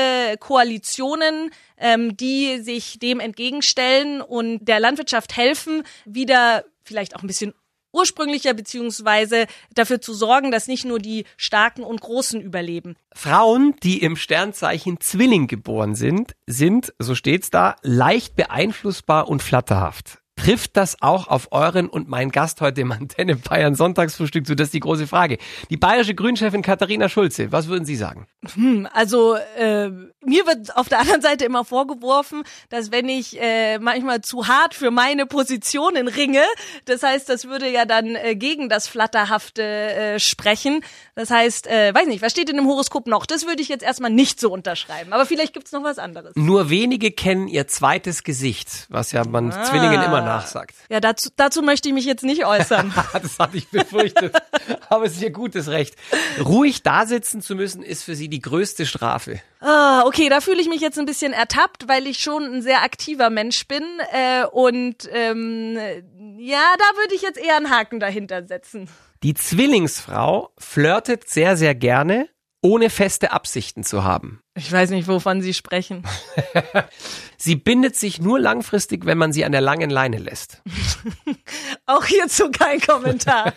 Koalitionen, 0.41 1.51
ähm, 1.79 2.17
die 2.17 2.61
sich 2.61 2.99
dem 2.99 3.21
entgegenstellen 3.21 4.21
und 4.21 4.65
der 4.65 4.81
Landwirtschaft 4.81 5.37
helfen, 5.37 5.85
wieder 6.05 6.65
vielleicht 6.85 7.15
auch 7.15 7.23
ein 7.23 7.29
bisschen 7.29 7.55
ursprünglicher 7.93 8.55
beziehungsweise 8.55 9.47
dafür 9.75 10.01
zu 10.01 10.15
sorgen, 10.15 10.51
dass 10.51 10.69
nicht 10.69 10.85
nur 10.85 10.99
die 10.99 11.25
Starken 11.37 11.83
und 11.83 12.01
Großen 12.01 12.41
überleben. 12.41 12.97
Frauen, 13.13 13.75
die 13.83 13.99
im 14.03 14.17
Sternzeichen 14.17 15.01
Zwilling 15.01 15.47
geboren 15.47 15.95
sind, 15.95 16.35
sind, 16.47 16.93
so 16.99 17.15
steht's 17.15 17.51
da, 17.51 17.77
leicht 17.83 18.37
beeinflussbar 18.37 19.29
und 19.29 19.43
flatterhaft. 19.43 20.19
Trifft 20.45 20.77
das 20.79 21.03
auch 21.03 21.29
auf 21.29 21.49
euren 21.51 21.87
und 21.89 22.09
meinen 22.09 22.31
Gast 22.33 22.63
heute 22.63 22.81
im 22.81 22.93
Antenne 22.93 23.37
Bayern 23.37 23.75
Sonntagsfrühstück 23.75 24.47
zu? 24.47 24.57
Das 24.57 24.69
ist 24.69 24.75
die 24.75 24.81
große 24.81 25.07
Frage. 25.07 25.37
Die 25.69 25.77
bayerische 25.77 26.15
Grünchefin 26.15 26.63
Katharina 26.63 27.11
Schulze, 27.11 27.53
was 27.53 27.69
würden 27.69 27.85
Sie 27.85 27.97
sagen? 27.97 28.27
Hm, 28.55 28.89
also 28.93 29.35
äh, 29.35 29.91
mir 30.25 30.47
wird 30.47 30.75
auf 30.77 30.89
der 30.89 31.01
anderen 31.01 31.21
Seite 31.21 31.45
immer 31.45 31.65
vorgeworfen, 31.65 32.45
dass 32.71 32.91
wenn 32.91 33.09
ich 33.09 33.41
äh, 33.41 33.79
manchmal 33.79 34.23
zu 34.23 34.49
hart 34.49 34.75
für 34.75 34.91
meine 34.91 35.27
Positionen 35.27 36.09
ringe, 36.09 36.43
das 36.87 37.03
heißt, 37.03 37.29
das 37.29 37.45
würde 37.45 37.71
ja 37.71 37.85
dann 37.85 38.15
äh, 38.15 38.35
gegen 38.35 38.71
das 38.71 38.89
Flatterhafte 38.89 39.63
äh, 39.63 40.19
sprechen. 40.19 40.83
Das 41.15 41.31
heißt, 41.31 41.67
äh, 41.67 41.95
weiß 41.95 42.07
nicht, 42.07 42.23
was 42.23 42.33
steht 42.33 42.49
in 42.49 42.57
dem 42.57 42.67
Horoskop 42.67 43.07
noch? 43.07 43.27
Das 43.27 43.47
würde 43.47 43.61
ich 43.61 43.69
jetzt 43.69 43.83
erstmal 43.83 44.11
nicht 44.11 44.41
so 44.41 44.51
unterschreiben. 44.51 45.13
Aber 45.13 45.27
vielleicht 45.27 45.53
gibt's 45.53 45.73
noch 45.73 45.85
was 45.85 45.99
anderes. 45.99 46.33
Nur 46.35 46.71
wenige 46.71 47.11
kennen 47.11 47.47
ihr 47.47 47.67
zweites 47.67 48.25
Gesicht, 48.25 48.87
was 48.89 49.13
ja 49.13 49.25
man 49.27 49.53
Zwillingen 49.53 50.03
immer 50.03 50.23
nachsagt. 50.35 50.75
Ja, 50.89 51.01
dazu, 51.01 51.31
dazu 51.37 51.63
möchte 51.63 51.89
ich 51.89 51.95
mich 51.95 52.05
jetzt 52.05 52.25
nicht 52.25 52.45
äußern. 52.45 52.93
das 53.13 53.39
hatte 53.39 53.57
ich 53.57 53.69
befürchtet. 53.69 54.35
Aber 54.89 55.05
es 55.05 55.13
ist 55.13 55.23
ihr 55.23 55.31
gutes 55.31 55.69
Recht. 55.69 55.97
Ruhig 56.45 56.83
da 56.83 57.07
sitzen 57.07 57.43
zu 57.43 57.55
müssen, 57.55 57.83
ist 57.83 58.03
für 58.03 58.15
sie 58.15 58.29
die 58.29 58.41
größte 58.41 58.87
Strafe. 58.87 59.41
Ah, 59.61 60.05
okay, 60.07 60.29
da 60.29 60.41
fühle 60.41 60.61
ich 60.61 60.69
mich 60.69 60.81
jetzt 60.81 60.99
ein 60.99 61.07
bisschen 61.07 61.33
ertappt, 61.33 61.89
weil 61.89 62.07
ich 62.07 62.19
schon 62.19 62.45
ein 62.45 62.63
sehr 62.63 62.83
aktiver 62.83 63.31
Mensch 63.31 63.67
bin. 63.67 63.85
Äh, 64.13 64.47
und 64.47 65.09
ähm, 65.13 65.77
ja, 66.39 66.75
da 66.79 66.99
würde 66.99 67.15
ich 67.15 67.23
jetzt 67.23 67.39
eher 67.39 67.57
einen 67.57 67.71
Haken 67.71 68.01
dahinter 68.01 68.47
setzen. 68.47 68.89
Die 69.23 69.35
Zwillingsfrau 69.35 70.51
flirtet 70.59 71.29
sehr, 71.29 71.57
sehr 71.57 71.75
gerne, 71.75 72.29
ohne 72.63 72.89
feste 72.89 73.33
Absichten 73.33 73.85
zu 73.85 74.03
haben. 74.05 74.41
Ich 74.61 74.71
weiß 74.71 74.91
nicht, 74.91 75.09
wovon 75.09 75.41
Sie 75.41 75.55
sprechen. 75.55 76.03
Sie 77.39 77.57
bindet 77.57 77.97
sich 77.97 78.21
nur 78.21 78.39
langfristig, 78.39 79.07
wenn 79.07 79.17
man 79.17 79.33
sie 79.33 79.47
an 79.47 79.53
der 79.53 79.63
langen 79.63 79.89
Leine 79.89 80.19
lässt. 80.19 80.63
Auch 81.87 82.05
hierzu 82.05 82.51
kein 82.51 82.79
Kommentar. 82.79 83.55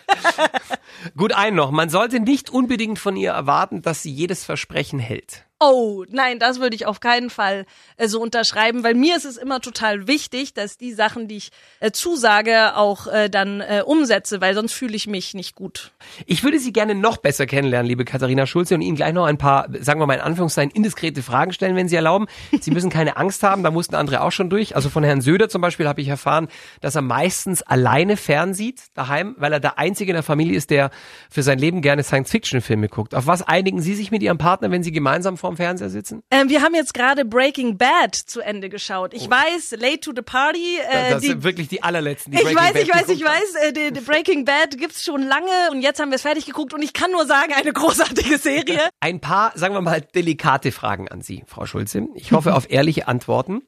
Gut, 1.16 1.34
ein 1.34 1.54
noch. 1.54 1.70
Man 1.70 1.90
sollte 1.90 2.20
nicht 2.20 2.48
unbedingt 2.48 2.98
von 2.98 3.14
ihr 3.14 3.32
erwarten, 3.32 3.82
dass 3.82 4.02
sie 4.02 4.10
jedes 4.10 4.42
Versprechen 4.42 4.98
hält. 4.98 5.44
Oh, 5.66 6.04
nein, 6.10 6.38
das 6.38 6.60
würde 6.60 6.76
ich 6.76 6.84
auf 6.84 7.00
keinen 7.00 7.30
Fall 7.30 7.64
äh, 7.96 8.06
so 8.06 8.20
unterschreiben, 8.20 8.84
weil 8.84 8.92
mir 8.92 9.16
ist 9.16 9.24
es 9.24 9.38
immer 9.38 9.62
total 9.62 10.06
wichtig, 10.06 10.52
dass 10.52 10.76
die 10.76 10.92
Sachen, 10.92 11.26
die 11.26 11.38
ich 11.38 11.52
äh, 11.80 11.90
zusage, 11.90 12.76
auch 12.76 13.06
äh, 13.06 13.30
dann 13.30 13.62
äh, 13.62 13.82
umsetze, 13.82 14.42
weil 14.42 14.54
sonst 14.54 14.74
fühle 14.74 14.94
ich 14.94 15.06
mich 15.06 15.32
nicht 15.32 15.54
gut. 15.54 15.92
Ich 16.26 16.44
würde 16.44 16.58
Sie 16.58 16.70
gerne 16.70 16.94
noch 16.94 17.16
besser 17.16 17.46
kennenlernen, 17.46 17.88
liebe 17.88 18.04
Katharina 18.04 18.44
Schulze, 18.44 18.74
und 18.74 18.82
Ihnen 18.82 18.94
gleich 18.94 19.14
noch 19.14 19.24
ein 19.24 19.38
paar, 19.38 19.68
sagen 19.80 20.00
wir 20.00 20.06
mal 20.06 20.14
in 20.14 20.20
Anführungszeichen, 20.20 20.70
indiskrete 20.70 21.22
Fragen 21.22 21.54
stellen, 21.54 21.76
wenn 21.76 21.88
Sie 21.88 21.96
erlauben. 21.96 22.26
Sie 22.60 22.70
müssen 22.70 22.90
keine 22.90 23.16
Angst 23.16 23.42
haben, 23.42 23.62
da 23.62 23.70
mussten 23.70 23.94
andere 23.94 24.20
auch 24.20 24.32
schon 24.32 24.50
durch. 24.50 24.76
Also 24.76 24.90
von 24.90 25.02
Herrn 25.02 25.22
Söder 25.22 25.48
zum 25.48 25.62
Beispiel 25.62 25.88
habe 25.88 26.02
ich 26.02 26.08
erfahren, 26.08 26.48
dass 26.82 26.94
er 26.94 27.00
meistens 27.02 27.62
alleine 27.62 28.18
fernsieht 28.18 28.82
daheim, 28.92 29.34
weil 29.38 29.54
er 29.54 29.60
der 29.60 29.78
Einzige 29.78 30.10
in 30.10 30.16
der 30.16 30.22
Familie 30.22 30.58
ist, 30.58 30.68
der 30.68 30.90
für 31.30 31.42
sein 31.42 31.58
Leben 31.58 31.80
gerne 31.80 32.02
Science-Fiction-Filme 32.02 32.90
guckt. 32.90 33.14
Auf 33.14 33.26
was 33.26 33.40
einigen 33.40 33.80
Sie 33.80 33.94
sich 33.94 34.10
mit 34.10 34.22
Ihrem 34.22 34.36
Partner, 34.36 34.70
wenn 34.70 34.82
Sie 34.82 34.92
gemeinsam 34.92 35.38
vorm 35.38 35.53
vorm 35.54 35.56
Fernseher 35.56 35.90
sitzen? 35.90 36.22
Ähm, 36.30 36.48
wir 36.48 36.62
haben 36.62 36.74
jetzt 36.74 36.94
gerade 36.94 37.24
Breaking 37.24 37.78
Bad 37.78 38.14
zu 38.14 38.40
Ende 38.40 38.68
geschaut. 38.68 39.14
Ich 39.14 39.28
oh. 39.28 39.30
weiß, 39.30 39.76
Late 39.78 40.00
to 40.00 40.12
the 40.14 40.22
Party. 40.22 40.78
Äh, 40.78 41.10
das 41.10 41.22
die, 41.22 41.28
sind 41.28 41.42
wirklich 41.42 41.68
die 41.68 41.82
allerletzten. 41.82 42.32
Die 42.32 42.38
ich 42.38 42.44
weiß, 42.44 42.74
ich 42.76 42.92
weiß, 42.92 43.08
ich 43.08 43.24
weiß. 43.24 43.54
Äh, 43.62 43.72
die, 43.72 43.92
die 43.92 44.00
Breaking 44.00 44.44
Bad 44.44 44.76
gibt's 44.78 45.04
schon 45.04 45.22
lange 45.22 45.70
und 45.70 45.80
jetzt 45.80 46.00
haben 46.00 46.10
wir 46.10 46.16
es 46.16 46.22
fertig 46.22 46.46
geguckt 46.46 46.74
und 46.74 46.82
ich 46.82 46.92
kann 46.92 47.10
nur 47.10 47.26
sagen, 47.26 47.52
eine 47.54 47.72
großartige 47.72 48.38
Serie. 48.38 48.80
Ein 49.00 49.20
paar, 49.20 49.52
sagen 49.54 49.74
wir 49.74 49.80
mal, 49.80 50.00
delikate 50.00 50.72
Fragen 50.72 51.08
an 51.08 51.22
Sie, 51.22 51.44
Frau 51.46 51.66
Schulze. 51.66 52.06
Ich 52.14 52.32
hoffe 52.32 52.54
auf 52.54 52.70
ehrliche 52.70 53.08
Antworten. 53.08 53.62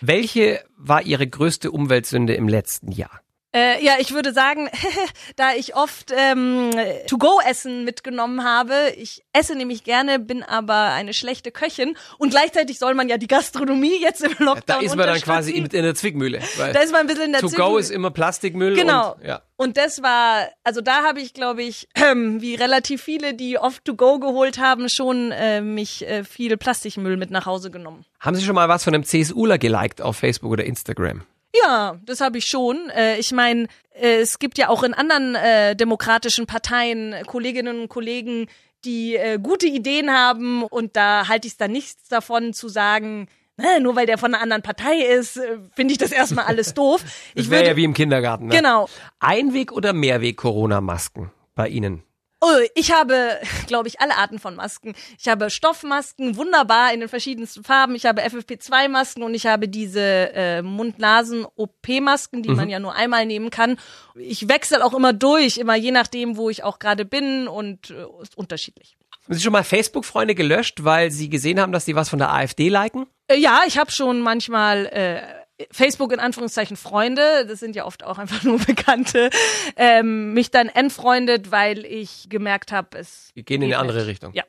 Welche 0.00 0.64
war 0.76 1.02
Ihre 1.02 1.26
größte 1.26 1.70
Umweltsünde 1.70 2.34
im 2.34 2.48
letzten 2.48 2.92
Jahr? 2.92 3.20
Äh, 3.54 3.84
ja, 3.84 3.94
ich 3.98 4.14
würde 4.14 4.32
sagen, 4.32 4.70
da 5.36 5.52
ich 5.52 5.76
oft 5.76 6.10
ähm, 6.16 6.70
To-Go-Essen 7.06 7.84
mitgenommen 7.84 8.44
habe, 8.44 8.74
ich 8.96 9.22
esse 9.34 9.54
nämlich 9.54 9.84
gerne, 9.84 10.18
bin 10.18 10.42
aber 10.42 10.92
eine 10.92 11.12
schlechte 11.12 11.50
Köchin 11.50 11.96
und 12.16 12.30
gleichzeitig 12.30 12.78
soll 12.78 12.94
man 12.94 13.10
ja 13.10 13.18
die 13.18 13.26
Gastronomie 13.26 14.00
jetzt 14.00 14.22
im 14.22 14.32
Lockdown 14.38 14.62
Da 14.66 14.80
ist 14.80 14.96
man 14.96 15.06
dann 15.06 15.20
quasi 15.20 15.52
in, 15.52 15.68
der 15.68 15.94
Zwickmühle. 15.94 16.40
Da 16.56 16.80
ist 16.80 16.92
man 16.92 17.02
ein 17.02 17.06
bisschen 17.06 17.24
in 17.24 17.32
der. 17.32 17.42
To-Go 17.42 17.76
ist 17.76 17.90
immer 17.90 18.10
Plastikmüll. 18.10 18.74
Genau. 18.74 19.12
Und, 19.12 19.24
ja. 19.26 19.42
und 19.56 19.76
das 19.76 20.02
war, 20.02 20.48
also 20.64 20.80
da 20.80 21.02
habe 21.02 21.20
ich, 21.20 21.34
glaube 21.34 21.62
ich, 21.62 21.88
ähm, 21.94 22.40
wie 22.40 22.54
relativ 22.54 23.02
viele, 23.02 23.34
die 23.34 23.58
oft 23.58 23.84
To-Go 23.84 24.18
geholt 24.18 24.58
haben, 24.58 24.88
schon 24.88 25.30
äh, 25.30 25.60
mich 25.60 26.08
äh, 26.08 26.24
viel 26.24 26.56
Plastikmüll 26.56 27.18
mit 27.18 27.30
nach 27.30 27.44
Hause 27.44 27.70
genommen. 27.70 28.06
Haben 28.18 28.36
Sie 28.36 28.44
schon 28.44 28.54
mal 28.54 28.70
was 28.70 28.82
von 28.82 28.94
einem 28.94 29.04
CSUler 29.04 29.58
geliked 29.58 30.00
auf 30.00 30.16
Facebook 30.16 30.52
oder 30.52 30.64
Instagram? 30.64 31.26
Ja, 31.54 31.98
das 32.04 32.20
habe 32.20 32.38
ich 32.38 32.46
schon. 32.46 32.88
Äh, 32.90 33.18
ich 33.18 33.32
meine, 33.32 33.66
äh, 33.94 34.20
es 34.20 34.38
gibt 34.38 34.58
ja 34.58 34.68
auch 34.68 34.82
in 34.82 34.94
anderen 34.94 35.34
äh, 35.34 35.76
demokratischen 35.76 36.46
Parteien 36.46 37.14
Kolleginnen 37.26 37.80
und 37.82 37.88
Kollegen, 37.88 38.46
die 38.84 39.16
äh, 39.16 39.38
gute 39.38 39.66
Ideen 39.66 40.10
haben 40.10 40.62
und 40.62 40.96
da 40.96 41.28
halte 41.28 41.46
ich 41.46 41.54
es 41.54 41.58
dann 41.58 41.72
nichts 41.72 42.08
davon 42.08 42.52
zu 42.52 42.68
sagen, 42.68 43.28
ne, 43.56 43.80
nur 43.80 43.96
weil 43.96 44.06
der 44.06 44.18
von 44.18 44.34
einer 44.34 44.42
anderen 44.42 44.62
Partei 44.62 44.96
ist, 45.02 45.36
äh, 45.36 45.58
finde 45.74 45.92
ich 45.92 45.98
das 45.98 46.12
erstmal 46.12 46.46
alles 46.46 46.74
doof. 46.74 47.04
Ich 47.34 47.50
wäre 47.50 47.66
ja 47.66 47.76
wie 47.76 47.84
im 47.84 47.94
Kindergarten. 47.94 48.46
Ne? 48.46 48.56
Genau. 48.56 48.88
Einweg- 49.20 49.72
oder 49.72 49.92
Mehrweg-Corona-Masken 49.92 51.30
bei 51.54 51.68
Ihnen? 51.68 52.02
Oh, 52.44 52.58
ich 52.74 52.90
habe, 52.90 53.38
glaube 53.68 53.86
ich, 53.86 54.00
alle 54.00 54.16
Arten 54.16 54.40
von 54.40 54.56
Masken. 54.56 54.94
Ich 55.16 55.28
habe 55.28 55.48
Stoffmasken, 55.48 56.36
wunderbar 56.36 56.92
in 56.92 56.98
den 56.98 57.08
verschiedensten 57.08 57.62
Farben. 57.62 57.94
Ich 57.94 58.04
habe 58.04 58.20
FFP2-Masken 58.22 59.22
und 59.22 59.32
ich 59.34 59.46
habe 59.46 59.68
diese 59.68 60.00
äh, 60.34 60.60
Mund-Nasen-OP-Masken, 60.60 62.42
die 62.42 62.48
mhm. 62.48 62.56
man 62.56 62.68
ja 62.68 62.80
nur 62.80 62.96
einmal 62.96 63.26
nehmen 63.26 63.50
kann. 63.50 63.78
Ich 64.16 64.48
wechsle 64.48 64.84
auch 64.84 64.92
immer 64.92 65.12
durch, 65.12 65.56
immer 65.56 65.76
je 65.76 65.92
nachdem, 65.92 66.36
wo 66.36 66.50
ich 66.50 66.64
auch 66.64 66.80
gerade 66.80 67.04
bin 67.04 67.46
und 67.46 67.90
äh, 67.90 68.06
ist 68.20 68.36
unterschiedlich. 68.36 68.96
Haben 69.24 69.34
Sie 69.34 69.40
schon 69.40 69.52
mal 69.52 69.62
Facebook-Freunde 69.62 70.34
gelöscht, 70.34 70.82
weil 70.82 71.12
Sie 71.12 71.28
gesehen 71.28 71.60
haben, 71.60 71.70
dass 71.70 71.84
die 71.84 71.94
was 71.94 72.08
von 72.08 72.18
der 72.18 72.32
AfD 72.32 72.68
liken? 72.68 73.06
Äh, 73.28 73.36
ja, 73.36 73.60
ich 73.68 73.78
habe 73.78 73.92
schon 73.92 74.20
manchmal 74.20 74.86
äh, 74.86 75.41
Facebook 75.70 76.12
in 76.12 76.20
Anführungszeichen 76.20 76.76
Freunde, 76.76 77.46
das 77.46 77.60
sind 77.60 77.76
ja 77.76 77.84
oft 77.84 78.04
auch 78.04 78.18
einfach 78.18 78.42
nur 78.42 78.58
Bekannte, 78.66 79.30
ähm, 79.76 80.32
mich 80.32 80.50
dann 80.50 80.68
entfreundet, 80.68 81.50
weil 81.50 81.84
ich 81.84 82.28
gemerkt 82.28 82.72
habe, 82.72 82.98
es. 82.98 83.30
Wir 83.34 83.42
gehen 83.42 83.62
in 83.62 83.72
eine 83.72 83.78
andere 83.78 84.06
Richtung. 84.06 84.32
Ja. 84.34 84.44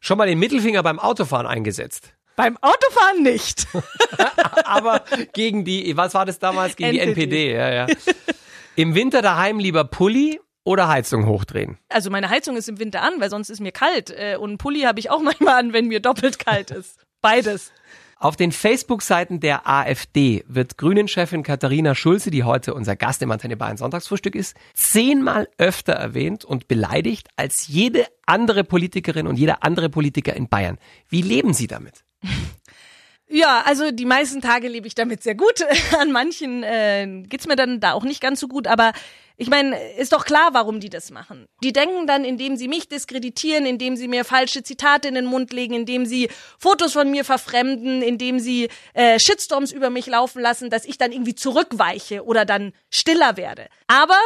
Schon 0.00 0.18
mal 0.18 0.26
den 0.26 0.38
Mittelfinger 0.38 0.82
beim 0.82 0.98
Autofahren 0.98 1.46
eingesetzt. 1.46 2.14
Beim 2.36 2.58
Autofahren 2.60 3.22
nicht. 3.22 3.66
Aber 4.64 5.04
gegen 5.32 5.64
die, 5.64 5.96
was 5.96 6.14
war 6.14 6.26
das 6.26 6.38
damals? 6.38 6.76
Gegen 6.76 6.98
NPD. 6.98 7.26
die 7.26 7.50
NPD, 7.50 7.54
ja, 7.54 7.72
ja. 7.72 7.86
Im 8.76 8.94
Winter 8.94 9.22
daheim 9.22 9.60
lieber 9.60 9.84
Pulli 9.84 10.40
oder 10.64 10.88
Heizung 10.88 11.26
hochdrehen? 11.26 11.78
Also 11.88 12.10
meine 12.10 12.30
Heizung 12.30 12.56
ist 12.56 12.68
im 12.68 12.80
Winter 12.80 13.02
an, 13.02 13.20
weil 13.20 13.30
sonst 13.30 13.50
ist 13.50 13.60
mir 13.60 13.70
kalt. 13.70 14.10
Äh, 14.10 14.36
und 14.36 14.50
einen 14.50 14.58
Pulli 14.58 14.80
habe 14.80 14.98
ich 14.98 15.10
auch 15.10 15.20
manchmal 15.22 15.54
an, 15.60 15.72
wenn 15.72 15.86
mir 15.86 16.00
doppelt 16.00 16.38
kalt 16.38 16.70
ist. 16.70 16.98
Beides. 17.20 17.72
Auf 18.24 18.36
den 18.36 18.52
Facebook-Seiten 18.52 19.38
der 19.38 19.68
AfD 19.68 20.44
wird 20.48 20.78
Grünen-Chefin 20.78 21.42
Katharina 21.42 21.94
Schulze, 21.94 22.30
die 22.30 22.42
heute 22.42 22.72
unser 22.72 22.96
Gast 22.96 23.20
im 23.20 23.30
Antenne 23.30 23.58
Bayern 23.58 23.76
Sonntagsfrühstück 23.76 24.34
ist, 24.34 24.56
zehnmal 24.72 25.46
öfter 25.58 25.92
erwähnt 25.92 26.42
und 26.42 26.66
beleidigt 26.66 27.28
als 27.36 27.68
jede 27.68 28.06
andere 28.24 28.64
Politikerin 28.64 29.26
und 29.26 29.38
jeder 29.38 29.62
andere 29.62 29.90
Politiker 29.90 30.34
in 30.34 30.48
Bayern. 30.48 30.78
Wie 31.10 31.20
leben 31.20 31.52
Sie 31.52 31.66
damit? 31.66 32.02
Ja, 33.26 33.62
also 33.64 33.90
die 33.90 34.04
meisten 34.04 34.42
Tage 34.42 34.68
lebe 34.68 34.86
ich 34.86 34.94
damit 34.94 35.22
sehr 35.22 35.34
gut. 35.34 35.64
An 35.98 36.12
manchen 36.12 36.62
äh, 36.62 37.22
geht's 37.26 37.46
mir 37.46 37.56
dann 37.56 37.80
da 37.80 37.92
auch 37.92 38.04
nicht 38.04 38.20
ganz 38.20 38.38
so 38.38 38.48
gut, 38.48 38.66
aber 38.66 38.92
ich 39.36 39.48
meine, 39.48 39.76
ist 39.94 40.12
doch 40.12 40.24
klar, 40.24 40.50
warum 40.52 40.78
die 40.78 40.90
das 40.90 41.10
machen. 41.10 41.46
Die 41.62 41.72
denken 41.72 42.06
dann, 42.06 42.24
indem 42.24 42.56
sie 42.56 42.68
mich 42.68 42.88
diskreditieren, 42.88 43.66
indem 43.66 43.96
sie 43.96 44.06
mir 44.06 44.24
falsche 44.24 44.62
Zitate 44.62 45.08
in 45.08 45.14
den 45.14 45.24
Mund 45.24 45.52
legen, 45.52 45.74
indem 45.74 46.06
sie 46.06 46.28
Fotos 46.58 46.92
von 46.92 47.10
mir 47.10 47.24
verfremden, 47.24 48.00
indem 48.00 48.38
sie 48.38 48.68
äh, 48.92 49.18
Shitstorms 49.18 49.72
über 49.72 49.90
mich 49.90 50.06
laufen 50.06 50.40
lassen, 50.40 50.70
dass 50.70 50.84
ich 50.84 50.98
dann 50.98 51.10
irgendwie 51.10 51.34
zurückweiche 51.34 52.24
oder 52.24 52.44
dann 52.44 52.72
stiller 52.90 53.36
werde. 53.36 53.66
Aber 53.88 54.18